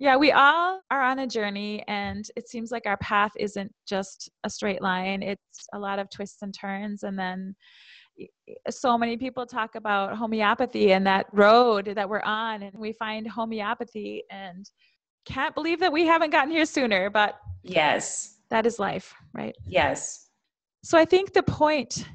Yeah, 0.00 0.16
we 0.16 0.32
all 0.32 0.80
are 0.90 1.02
on 1.02 1.18
a 1.18 1.26
journey, 1.26 1.84
and 1.86 2.24
it 2.34 2.48
seems 2.48 2.72
like 2.72 2.86
our 2.86 2.96
path 2.96 3.32
isn't 3.38 3.70
just 3.86 4.30
a 4.44 4.50
straight 4.50 4.80
line. 4.80 5.22
It's 5.22 5.66
a 5.74 5.78
lot 5.78 5.98
of 5.98 6.08
twists 6.08 6.40
and 6.40 6.54
turns. 6.54 7.02
And 7.02 7.18
then 7.18 7.54
so 8.70 8.96
many 8.96 9.18
people 9.18 9.44
talk 9.44 9.74
about 9.74 10.16
homeopathy 10.16 10.94
and 10.94 11.06
that 11.06 11.26
road 11.32 11.92
that 11.94 12.08
we're 12.08 12.22
on, 12.22 12.62
and 12.62 12.74
we 12.78 12.94
find 12.94 13.26
homeopathy 13.28 14.22
and 14.30 14.70
can't 15.26 15.54
believe 15.54 15.80
that 15.80 15.92
we 15.92 16.06
haven't 16.06 16.30
gotten 16.30 16.50
here 16.50 16.64
sooner, 16.64 17.10
but 17.10 17.34
yes. 17.62 18.38
that 18.48 18.64
is 18.64 18.78
life, 18.78 19.12
right? 19.34 19.54
Yes. 19.66 20.30
So 20.82 20.96
I 20.96 21.04
think 21.04 21.34
the 21.34 21.42
point 21.42 22.06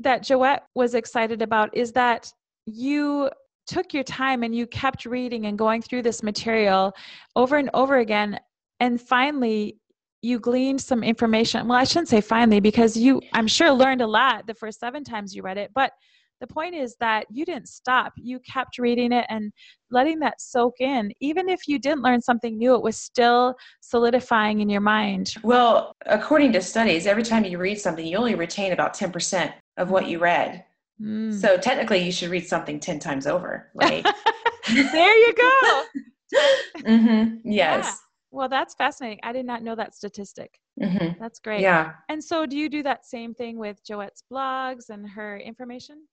that 0.00 0.22
Joette 0.22 0.60
was 0.74 0.94
excited 0.94 1.40
about 1.40 1.74
is 1.74 1.92
that 1.92 2.30
you 2.66 3.30
took 3.66 3.94
your 3.94 4.04
time 4.04 4.42
and 4.42 4.54
you 4.54 4.66
kept 4.66 5.04
reading 5.04 5.46
and 5.46 5.58
going 5.58 5.82
through 5.82 6.02
this 6.02 6.22
material 6.22 6.92
over 7.36 7.56
and 7.56 7.70
over 7.74 7.98
again. 7.98 8.38
And 8.80 9.00
finally, 9.00 9.78
you 10.22 10.38
gleaned 10.38 10.80
some 10.80 11.02
information. 11.02 11.66
Well, 11.66 11.78
I 11.78 11.84
shouldn't 11.84 12.08
say 12.08 12.20
finally, 12.20 12.60
because 12.60 12.96
you, 12.96 13.20
I'm 13.32 13.48
sure, 13.48 13.72
learned 13.72 14.02
a 14.02 14.06
lot 14.06 14.46
the 14.46 14.54
first 14.54 14.78
seven 14.78 15.02
times 15.04 15.34
you 15.34 15.42
read 15.42 15.58
it. 15.58 15.70
But 15.74 15.92
the 16.40 16.46
point 16.48 16.74
is 16.74 16.96
that 16.98 17.26
you 17.30 17.44
didn't 17.44 17.68
stop. 17.68 18.12
You 18.16 18.40
kept 18.40 18.78
reading 18.78 19.12
it 19.12 19.26
and 19.28 19.52
letting 19.92 20.18
that 20.20 20.40
soak 20.40 20.74
in. 20.80 21.12
Even 21.20 21.48
if 21.48 21.68
you 21.68 21.78
didn't 21.78 22.02
learn 22.02 22.20
something 22.20 22.58
new, 22.58 22.74
it 22.74 22.82
was 22.82 22.96
still 22.96 23.54
solidifying 23.80 24.60
in 24.60 24.68
your 24.68 24.80
mind. 24.80 25.34
Well, 25.44 25.92
according 26.06 26.52
to 26.54 26.60
studies, 26.60 27.06
every 27.06 27.22
time 27.22 27.44
you 27.44 27.58
read 27.58 27.80
something, 27.80 28.04
you 28.04 28.16
only 28.16 28.34
retain 28.34 28.72
about 28.72 28.92
10% 28.92 29.52
of 29.76 29.90
what 29.90 30.08
you 30.08 30.18
read. 30.18 30.64
Mm. 31.00 31.32
So 31.32 31.56
technically, 31.56 32.02
you 32.02 32.12
should 32.12 32.30
read 32.30 32.46
something 32.46 32.80
10 32.80 32.98
times 32.98 33.26
over, 33.26 33.70
right? 33.74 34.04
there 34.72 35.18
you 35.18 35.34
go. 35.34 35.84
mm-hmm. 36.78 37.36
Yes. 37.44 38.00
Well, 38.30 38.48
that's 38.48 38.74
fascinating. 38.74 39.20
I 39.22 39.32
did 39.32 39.44
not 39.44 39.62
know 39.62 39.74
that 39.74 39.94
statistic. 39.94 40.58
Mm-hmm. 40.80 41.20
That's 41.20 41.38
great. 41.38 41.60
Yeah. 41.60 41.92
And 42.08 42.22
so, 42.22 42.46
do 42.46 42.56
you 42.56 42.68
do 42.68 42.82
that 42.82 43.04
same 43.04 43.34
thing 43.34 43.58
with 43.58 43.84
Joette's 43.84 44.24
blogs 44.32 44.88
and 44.88 45.08
her 45.10 45.36
information? 45.38 46.06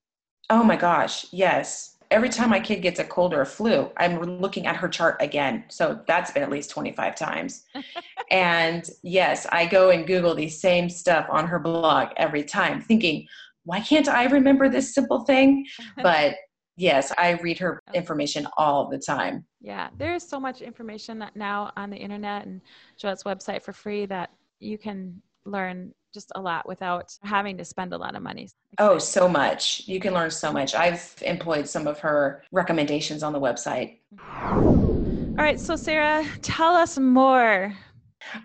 Oh 0.49 0.63
my 0.63 0.75
gosh. 0.75 1.27
Yes. 1.31 1.95
Every 2.11 2.29
time 2.29 2.49
my 2.49 2.59
kid 2.59 2.81
gets 2.81 2.99
a 2.99 3.03
cold 3.03 3.35
or 3.35 3.41
a 3.41 3.45
flu, 3.45 3.91
I'm 3.97 4.19
looking 4.19 4.65
at 4.65 4.75
her 4.75 4.89
chart 4.89 5.17
again. 5.19 5.65
So 5.69 6.01
that's 6.07 6.31
been 6.31 6.41
at 6.41 6.49
least 6.49 6.71
25 6.71 7.15
times. 7.15 7.65
and 8.31 8.89
yes, 9.03 9.45
I 9.51 9.67
go 9.67 9.91
and 9.91 10.07
Google 10.07 10.33
the 10.33 10.49
same 10.49 10.89
stuff 10.89 11.27
on 11.29 11.45
her 11.45 11.59
blog 11.59 12.09
every 12.17 12.43
time, 12.43 12.81
thinking, 12.81 13.27
why 13.65 13.79
can't 13.79 14.07
I 14.07 14.25
remember 14.25 14.69
this 14.69 14.93
simple 14.93 15.25
thing? 15.25 15.65
But 16.01 16.35
yes, 16.77 17.11
I 17.17 17.31
read 17.31 17.59
her 17.59 17.81
information 17.93 18.47
all 18.57 18.89
the 18.89 18.97
time. 18.97 19.45
Yeah, 19.61 19.89
there 19.97 20.15
is 20.15 20.27
so 20.27 20.39
much 20.39 20.61
information 20.61 21.19
that 21.19 21.35
now 21.35 21.71
on 21.75 21.89
the 21.89 21.97
internet 21.97 22.45
and 22.45 22.61
Joette's 23.01 23.23
website 23.23 23.61
for 23.61 23.73
free 23.73 24.05
that 24.05 24.31
you 24.59 24.77
can 24.77 25.21
learn 25.45 25.93
just 26.13 26.31
a 26.35 26.41
lot 26.41 26.67
without 26.67 27.13
having 27.21 27.57
to 27.57 27.65
spend 27.65 27.93
a 27.93 27.97
lot 27.97 28.15
of 28.15 28.23
money. 28.23 28.49
Oh, 28.79 28.97
so 28.97 29.27
much. 29.27 29.83
You 29.85 29.99
can 29.99 30.13
learn 30.13 30.31
so 30.31 30.51
much. 30.51 30.73
I've 30.73 31.13
employed 31.21 31.67
some 31.67 31.85
of 31.85 31.99
her 31.99 32.43
recommendations 32.51 33.21
on 33.21 33.33
the 33.33 33.39
website. 33.39 33.99
All 34.31 35.45
right, 35.45 35.59
so 35.59 35.75
Sarah, 35.75 36.25
tell 36.41 36.73
us 36.75 36.97
more. 36.97 37.73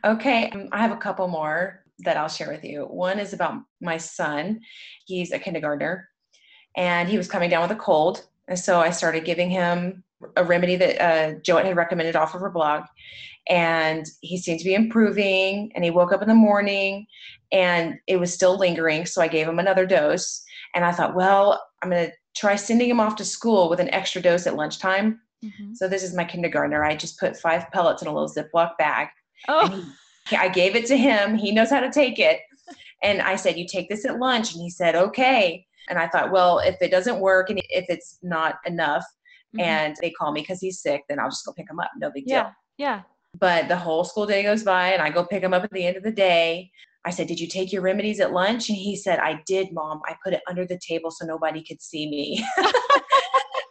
Okay, 0.04 0.52
I 0.72 0.78
have 0.78 0.92
a 0.92 0.96
couple 0.96 1.26
more. 1.28 1.83
That 2.00 2.16
I'll 2.16 2.28
share 2.28 2.50
with 2.50 2.64
you. 2.64 2.82
One 2.84 3.18
is 3.18 3.32
about 3.32 3.62
my 3.80 3.96
son. 3.96 4.60
He's 5.06 5.32
a 5.32 5.38
kindergartner 5.38 6.08
and 6.76 7.08
he 7.08 7.16
was 7.16 7.28
coming 7.28 7.50
down 7.50 7.62
with 7.62 7.76
a 7.76 7.80
cold. 7.80 8.26
And 8.48 8.58
so 8.58 8.80
I 8.80 8.90
started 8.90 9.24
giving 9.24 9.50
him 9.50 10.02
a 10.36 10.44
remedy 10.44 10.76
that 10.76 11.00
uh, 11.00 11.38
Joette 11.40 11.66
had 11.66 11.76
recommended 11.76 12.16
off 12.16 12.34
of 12.34 12.40
her 12.40 12.50
blog. 12.50 12.84
And 13.48 14.06
he 14.22 14.38
seemed 14.38 14.58
to 14.60 14.64
be 14.64 14.74
improving. 14.74 15.70
And 15.74 15.84
he 15.84 15.90
woke 15.90 16.12
up 16.12 16.22
in 16.22 16.28
the 16.28 16.34
morning 16.34 17.06
and 17.52 17.96
it 18.06 18.16
was 18.16 18.32
still 18.32 18.58
lingering. 18.58 19.06
So 19.06 19.22
I 19.22 19.28
gave 19.28 19.46
him 19.46 19.58
another 19.58 19.86
dose. 19.86 20.42
And 20.74 20.84
I 20.84 20.92
thought, 20.92 21.14
well, 21.14 21.62
I'm 21.82 21.90
going 21.90 22.06
to 22.06 22.12
try 22.34 22.56
sending 22.56 22.90
him 22.90 23.00
off 23.00 23.16
to 23.16 23.24
school 23.24 23.68
with 23.68 23.80
an 23.80 23.92
extra 23.94 24.20
dose 24.20 24.46
at 24.46 24.56
lunchtime. 24.56 25.20
Mm-hmm. 25.44 25.74
So 25.74 25.88
this 25.88 26.02
is 26.02 26.14
my 26.14 26.24
kindergartner. 26.24 26.84
I 26.84 26.96
just 26.96 27.20
put 27.20 27.36
five 27.36 27.70
pellets 27.70 28.02
in 28.02 28.08
a 28.08 28.12
little 28.12 28.28
Ziploc 28.28 28.76
bag. 28.78 29.08
Oh. 29.48 29.84
I 30.32 30.48
gave 30.48 30.74
it 30.76 30.86
to 30.86 30.96
him. 30.96 31.36
He 31.36 31.52
knows 31.52 31.70
how 31.70 31.80
to 31.80 31.90
take 31.90 32.18
it. 32.18 32.40
And 33.02 33.20
I 33.20 33.36
said, 33.36 33.58
You 33.58 33.66
take 33.66 33.88
this 33.88 34.04
at 34.04 34.18
lunch. 34.18 34.54
And 34.54 34.62
he 34.62 34.70
said, 34.70 34.94
Okay. 34.94 35.66
And 35.88 35.98
I 35.98 36.08
thought, 36.08 36.32
Well, 36.32 36.58
if 36.60 36.76
it 36.80 36.90
doesn't 36.90 37.20
work 37.20 37.50
and 37.50 37.60
if 37.68 37.84
it's 37.88 38.18
not 38.22 38.56
enough 38.66 39.04
mm-hmm. 39.54 39.60
and 39.60 39.96
they 40.00 40.10
call 40.10 40.32
me 40.32 40.40
because 40.40 40.60
he's 40.60 40.80
sick, 40.80 41.02
then 41.08 41.18
I'll 41.18 41.30
just 41.30 41.44
go 41.44 41.52
pick 41.52 41.70
him 41.70 41.80
up. 41.80 41.90
No 41.98 42.10
big 42.10 42.24
yeah. 42.26 42.42
deal. 42.42 42.52
Yeah. 42.78 43.02
But 43.38 43.68
the 43.68 43.76
whole 43.76 44.04
school 44.04 44.26
day 44.26 44.42
goes 44.42 44.62
by 44.62 44.88
and 44.92 45.02
I 45.02 45.10
go 45.10 45.24
pick 45.24 45.42
him 45.42 45.52
up 45.52 45.64
at 45.64 45.70
the 45.70 45.84
end 45.84 45.96
of 45.96 46.02
the 46.02 46.12
day. 46.12 46.70
I 47.04 47.10
said, 47.10 47.26
Did 47.26 47.40
you 47.40 47.46
take 47.46 47.72
your 47.72 47.82
remedies 47.82 48.20
at 48.20 48.32
lunch? 48.32 48.68
And 48.68 48.78
he 48.78 48.96
said, 48.96 49.18
I 49.18 49.42
did, 49.46 49.72
mom. 49.72 50.00
I 50.06 50.16
put 50.24 50.32
it 50.32 50.42
under 50.48 50.66
the 50.66 50.80
table 50.86 51.10
so 51.10 51.26
nobody 51.26 51.62
could 51.62 51.82
see 51.82 52.08
me. 52.08 52.44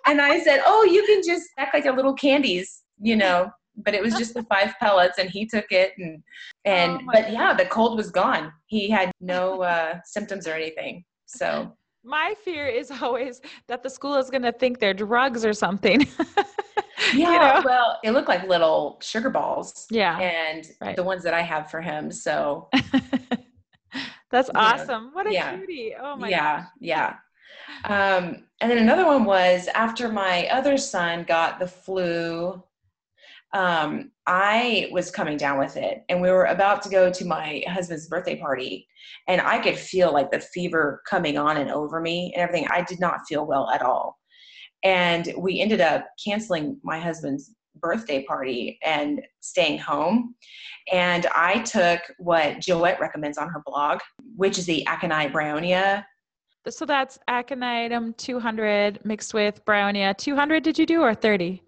and 0.06 0.22
I 0.22 0.39
said, 0.44 0.62
Oh, 0.66 0.84
you 0.84 1.04
can 1.06 1.22
just 1.26 1.50
act 1.58 1.74
like 1.74 1.86
a 1.86 1.92
little 1.92 2.13
candies, 2.13 2.84
you 3.00 3.16
know. 3.24 3.50
But 3.77 3.95
it 3.95 4.03
was 4.03 4.13
just 4.15 4.33
the 4.33 4.43
five 4.43 4.73
pellets 4.79 5.17
and 5.17 5.29
he 5.29 5.45
took 5.45 5.71
it 5.71 5.93
and 5.97 6.21
and 6.65 6.93
oh 6.93 7.09
but 7.12 7.31
yeah, 7.31 7.53
the 7.53 7.65
cold 7.65 7.97
was 7.97 8.12
gone. 8.12 8.51
He 8.67 8.89
had 8.89 9.12
no 9.19 9.63
uh, 9.63 9.99
symptoms 10.05 10.47
or 10.47 10.53
anything. 10.53 11.03
So 11.25 11.75
my 12.03 12.33
fear 12.43 12.67
is 12.67 12.91
always 13.01 13.41
that 13.67 13.81
the 13.83 13.89
school 13.89 14.15
is 14.15 14.29
going 14.29 14.43
to 14.43 14.51
think 14.51 14.79
they're 14.79 14.93
drugs 14.93 15.45
or 15.45 15.53
something. 15.53 16.07
yeah, 17.13 17.13
you 17.13 17.23
know? 17.23 17.62
well, 17.65 17.99
they 18.03 18.12
look 18.12 18.27
like 18.27 18.47
little 18.47 18.99
sugar 19.01 19.29
balls. 19.29 19.88
Yeah. 19.89 20.19
And 20.19 20.65
right. 20.81 20.95
the 20.95 21.03
ones 21.03 21.23
that 21.23 21.33
I 21.33 21.41
have 21.41 21.71
for 21.71 21.81
him. 21.81 22.12
So 22.12 22.69
that's 24.31 24.49
awesome. 24.55 25.12
What 25.13 25.27
a 25.27 25.33
yeah. 25.33 25.57
cutie. 25.57 25.93
Oh 25.99 26.15
my 26.15 26.29
god. 26.29 26.31
Yeah, 26.31 26.57
gosh. 26.57 26.67
yeah. 26.79 27.15
Um, 27.86 28.43
and 28.62 28.71
then 28.71 28.77
another 28.77 29.05
one 29.05 29.25
was 29.25 29.67
after 29.73 30.09
my 30.09 30.47
other 30.47 30.77
son 30.77 31.23
got 31.23 31.59
the 31.59 31.67
flu, 31.67 32.62
um, 33.54 34.12
I 34.26 34.89
was 34.92 35.12
coming 35.12 35.38
down 35.38 35.60
with 35.60 35.78
it, 35.78 36.04
and 36.10 36.22
we 36.22 36.32
were 36.32 36.46
about 36.46 36.82
to 36.84 36.89
go 36.89 37.12
to 37.12 37.26
my 37.26 37.63
husband's 37.68 38.08
birthday 38.08 38.36
party, 38.36 38.88
and 39.28 39.42
I 39.42 39.60
could 39.60 39.78
feel 39.78 40.12
like 40.12 40.32
the 40.32 40.39
fever 40.39 41.02
coming 41.08 41.38
on 41.38 41.58
and 41.58 41.70
over 41.70 42.02
me 42.02 42.34
and 42.36 42.42
everything. 42.42 42.68
I 42.72 42.82
did 42.82 43.00
not 43.00 43.28
feel 43.28 43.46
well 43.46 43.70
at 43.70 43.82
all. 43.82 44.18
And 44.84 45.34
we 45.38 45.62
ended 45.62 45.82
up 45.82 46.06
canceling 46.24 46.78
my 46.84 47.00
husband's 47.00 47.56
birthday 47.76 48.24
party 48.24 48.80
and 48.84 49.22
staying 49.39 49.80
home. 49.80 50.36
And 50.92 51.26
I 51.28 51.60
took 51.60 52.02
what 52.18 52.58
Joette 52.60 53.00
recommends 53.00 53.38
on 53.38 53.50
her 53.50 53.62
blog, 53.66 54.00
which 54.36 54.58
is 54.58 54.66
the 54.66 54.86
aconite 54.88 55.32
bryonia 55.32 56.04
so 56.72 56.86
that's 56.86 57.20
aconitum 57.30 58.16
200 58.18 59.04
mixed 59.04 59.34
with 59.34 59.63
bryonia 59.66 60.16
200 60.18 60.63
did 60.63 60.80
you 60.80 60.86
do 60.86 61.02
or 61.02 61.13
30 61.13 61.62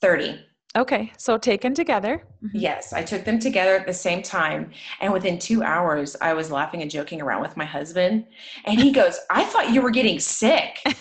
30 0.00 0.44
okay 0.76 1.12
so 1.18 1.36
taken 1.36 1.74
together 1.74 2.24
mm-hmm. 2.42 2.56
yes 2.56 2.92
i 2.92 3.02
took 3.02 3.24
them 3.24 3.38
together 3.38 3.76
at 3.76 3.86
the 3.86 3.92
same 3.92 4.22
time 4.22 4.70
and 5.00 5.12
within 5.12 5.38
two 5.38 5.62
hours 5.62 6.16
i 6.20 6.32
was 6.32 6.50
laughing 6.50 6.82
and 6.82 6.90
joking 6.90 7.20
around 7.20 7.42
with 7.42 7.56
my 7.56 7.64
husband 7.64 8.24
and 8.64 8.80
he 8.80 8.90
goes 8.90 9.18
i 9.30 9.44
thought 9.44 9.72
you 9.72 9.82
were 9.82 9.90
getting 9.90 10.18
sick 10.18 10.78
and 10.84 10.96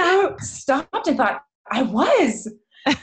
i 0.00 0.30
stopped 0.38 1.06
and 1.06 1.16
thought 1.16 1.44
i 1.70 1.82
was 1.82 2.48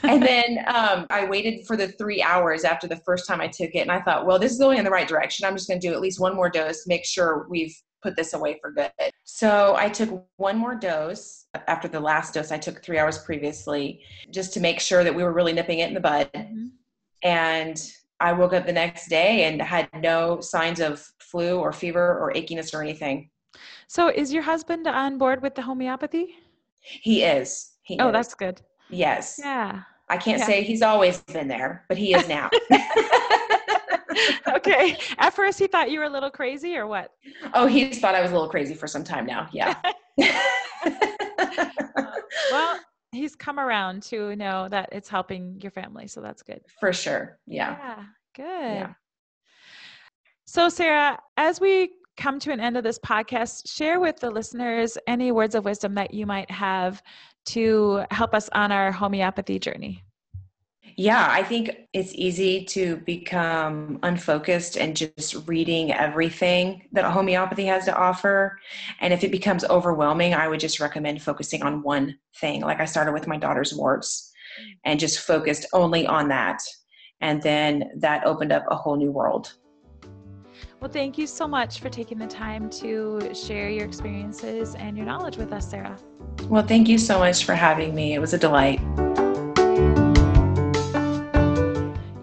and 0.02 0.22
then 0.22 0.58
um, 0.66 1.06
I 1.10 1.24
waited 1.24 1.66
for 1.66 1.76
the 1.76 1.88
three 1.88 2.22
hours 2.22 2.64
after 2.64 2.86
the 2.86 2.96
first 2.96 3.26
time 3.26 3.40
I 3.40 3.46
took 3.46 3.74
it, 3.74 3.80
and 3.80 3.90
I 3.90 4.00
thought, 4.00 4.26
well, 4.26 4.38
this 4.38 4.52
is 4.52 4.58
going 4.58 4.78
in 4.78 4.84
the 4.84 4.90
right 4.90 5.08
direction. 5.08 5.46
I'm 5.46 5.56
just 5.56 5.68
going 5.68 5.80
to 5.80 5.86
do 5.88 5.94
at 5.94 6.00
least 6.00 6.20
one 6.20 6.34
more 6.34 6.50
dose, 6.50 6.86
make 6.86 7.04
sure 7.04 7.46
we've 7.48 7.74
put 8.02 8.16
this 8.16 8.32
away 8.32 8.58
for 8.60 8.70
good. 8.70 8.90
So 9.24 9.74
I 9.76 9.88
took 9.88 10.24
one 10.36 10.56
more 10.56 10.74
dose 10.74 11.46
after 11.68 11.88
the 11.88 12.00
last 12.00 12.34
dose 12.34 12.52
I 12.52 12.58
took 12.58 12.82
three 12.82 12.98
hours 12.98 13.18
previously, 13.18 14.02
just 14.30 14.52
to 14.54 14.60
make 14.60 14.80
sure 14.80 15.04
that 15.04 15.14
we 15.14 15.22
were 15.22 15.32
really 15.32 15.52
nipping 15.52 15.80
it 15.80 15.88
in 15.88 15.94
the 15.94 16.00
bud. 16.00 16.30
Mm-hmm. 16.34 16.66
And 17.22 17.92
I 18.20 18.32
woke 18.32 18.52
up 18.52 18.66
the 18.66 18.72
next 18.72 19.08
day 19.08 19.44
and 19.44 19.60
had 19.60 19.88
no 20.00 20.40
signs 20.40 20.80
of 20.80 21.06
flu 21.18 21.58
or 21.58 21.72
fever 21.72 22.18
or 22.18 22.32
achiness 22.34 22.74
or 22.74 22.82
anything. 22.82 23.30
So 23.88 24.08
is 24.08 24.32
your 24.32 24.42
husband 24.42 24.86
on 24.86 25.18
board 25.18 25.42
with 25.42 25.54
the 25.54 25.62
homeopathy? 25.62 26.36
He 26.80 27.22
is. 27.22 27.72
He 27.82 27.98
oh, 27.98 28.08
is. 28.08 28.12
that's 28.12 28.34
good. 28.34 28.60
Yes. 28.88 29.40
Yeah. 29.42 29.82
I 30.08 30.16
can't 30.16 30.40
yeah. 30.40 30.46
say 30.46 30.62
he's 30.62 30.82
always 30.82 31.20
been 31.22 31.48
there, 31.48 31.84
but 31.88 31.96
he 31.96 32.14
is 32.14 32.28
now. 32.28 32.50
okay. 34.48 34.96
At 35.18 35.34
first, 35.34 35.58
he 35.58 35.66
thought 35.66 35.90
you 35.90 35.98
were 36.00 36.06
a 36.06 36.10
little 36.10 36.30
crazy, 36.30 36.76
or 36.76 36.86
what? 36.86 37.12
Oh, 37.54 37.66
he 37.66 37.92
thought 37.92 38.14
I 38.14 38.20
was 38.20 38.30
a 38.30 38.34
little 38.34 38.48
crazy 38.48 38.74
for 38.74 38.86
some 38.86 39.04
time 39.04 39.26
now. 39.26 39.48
Yeah. 39.52 39.74
Uh, 40.82 42.06
well, 42.50 42.78
he's 43.12 43.34
come 43.34 43.58
around 43.58 44.02
to 44.02 44.34
know 44.36 44.68
that 44.68 44.88
it's 44.92 45.08
helping 45.08 45.60
your 45.60 45.70
family, 45.70 46.06
so 46.06 46.20
that's 46.20 46.42
good. 46.42 46.60
For 46.78 46.92
sure. 46.92 47.38
Yeah. 47.46 47.76
Yeah. 47.78 48.04
Good. 48.36 48.74
Yeah. 48.74 48.92
So, 50.46 50.68
Sarah, 50.68 51.18
as 51.36 51.60
we 51.60 51.90
come 52.16 52.38
to 52.40 52.52
an 52.52 52.60
end 52.60 52.76
of 52.76 52.84
this 52.84 52.98
podcast, 52.98 53.70
share 53.70 54.00
with 54.00 54.18
the 54.20 54.30
listeners 54.30 54.98
any 55.06 55.32
words 55.32 55.54
of 55.54 55.64
wisdom 55.64 55.94
that 55.94 56.12
you 56.12 56.26
might 56.26 56.50
have 56.50 57.02
to 57.46 58.04
help 58.10 58.34
us 58.34 58.48
on 58.52 58.72
our 58.72 58.92
homeopathy 58.92 59.58
journey. 59.58 60.04
Yeah, 60.96 61.28
I 61.30 61.42
think 61.42 61.70
it's 61.92 62.12
easy 62.14 62.64
to 62.66 62.96
become 62.98 63.98
unfocused 64.02 64.76
and 64.76 64.96
just 64.96 65.46
reading 65.46 65.92
everything 65.92 66.82
that 66.92 67.04
homeopathy 67.04 67.66
has 67.66 67.84
to 67.86 67.96
offer. 67.96 68.58
And 69.00 69.12
if 69.12 69.24
it 69.24 69.30
becomes 69.30 69.64
overwhelming, 69.64 70.34
I 70.34 70.48
would 70.48 70.60
just 70.60 70.80
recommend 70.80 71.22
focusing 71.22 71.62
on 71.62 71.82
one 71.82 72.18
thing. 72.36 72.62
Like 72.62 72.80
I 72.80 72.84
started 72.84 73.12
with 73.12 73.26
my 73.26 73.36
daughter's 73.36 73.74
warts 73.74 74.32
and 74.84 75.00
just 75.00 75.20
focused 75.20 75.66
only 75.72 76.06
on 76.06 76.28
that. 76.28 76.60
And 77.20 77.42
then 77.42 77.90
that 77.98 78.24
opened 78.26 78.52
up 78.52 78.64
a 78.68 78.76
whole 78.76 78.96
new 78.96 79.12
world. 79.12 79.54
Well, 80.80 80.90
thank 80.90 81.18
you 81.18 81.26
so 81.26 81.46
much 81.46 81.80
for 81.80 81.90
taking 81.90 82.18
the 82.18 82.26
time 82.26 82.70
to 82.70 83.34
share 83.34 83.68
your 83.68 83.84
experiences 83.84 84.74
and 84.74 84.96
your 84.96 85.04
knowledge 85.04 85.36
with 85.36 85.52
us, 85.52 85.68
Sarah. 85.68 85.98
Well, 86.48 86.66
thank 86.66 86.88
you 86.88 86.96
so 86.96 87.18
much 87.18 87.44
for 87.44 87.54
having 87.54 87.94
me. 87.94 88.14
It 88.14 88.18
was 88.18 88.32
a 88.32 88.38
delight. 88.38 88.80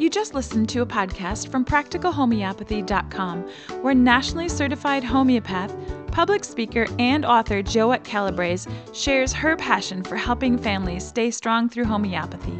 You 0.07 0.11
just 0.11 0.33
listened 0.33 0.69
to 0.69 0.81
a 0.81 0.85
podcast 0.85 1.51
from 1.51 1.65
practicalhomeopathy.com, 1.65 3.41
where 3.81 3.93
nationally 3.93 4.47
certified 4.47 5.03
homeopath, 5.03 5.75
public 6.13 6.45
speaker, 6.45 6.87
and 6.97 7.25
author 7.25 7.61
Joette 7.61 8.05
Calabrese 8.05 8.69
shares 8.93 9.33
her 9.33 9.57
passion 9.57 10.03
for 10.03 10.15
helping 10.15 10.57
families 10.57 11.05
stay 11.05 11.29
strong 11.29 11.67
through 11.67 11.83
homeopathy. 11.83 12.57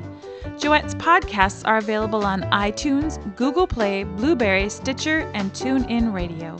Joette's 0.58 0.96
podcasts 0.96 1.66
are 1.66 1.78
available 1.78 2.26
on 2.26 2.42
iTunes, 2.52 3.18
Google 3.38 3.66
Play, 3.66 4.04
Blubrry, 4.04 4.68
Stitcher, 4.68 5.32
and 5.34 5.54
TuneIn 5.54 6.12
Radio. 6.12 6.60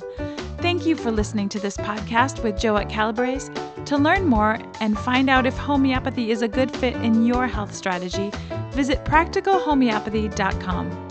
Thank 0.58 0.86
you 0.86 0.96
for 0.96 1.12
listening 1.12 1.50
to 1.50 1.60
this 1.60 1.76
podcast 1.78 2.43
with 2.43 2.56
Joette 2.56 2.89
Calabrese. 2.89 3.52
To 3.86 3.98
learn 3.98 4.26
more 4.26 4.58
and 4.82 4.98
find 4.98 5.30
out 5.30 5.46
if 5.46 5.56
homeopathy 5.56 6.32
is 6.32 6.41
a 6.41 6.48
good 6.48 6.76
fit 6.76 6.96
in 6.96 7.26
your 7.26 7.48
health 7.48 7.76
strategy, 7.76 8.32
visit 8.72 9.06
practicalhomeopathy.com. 9.06 11.08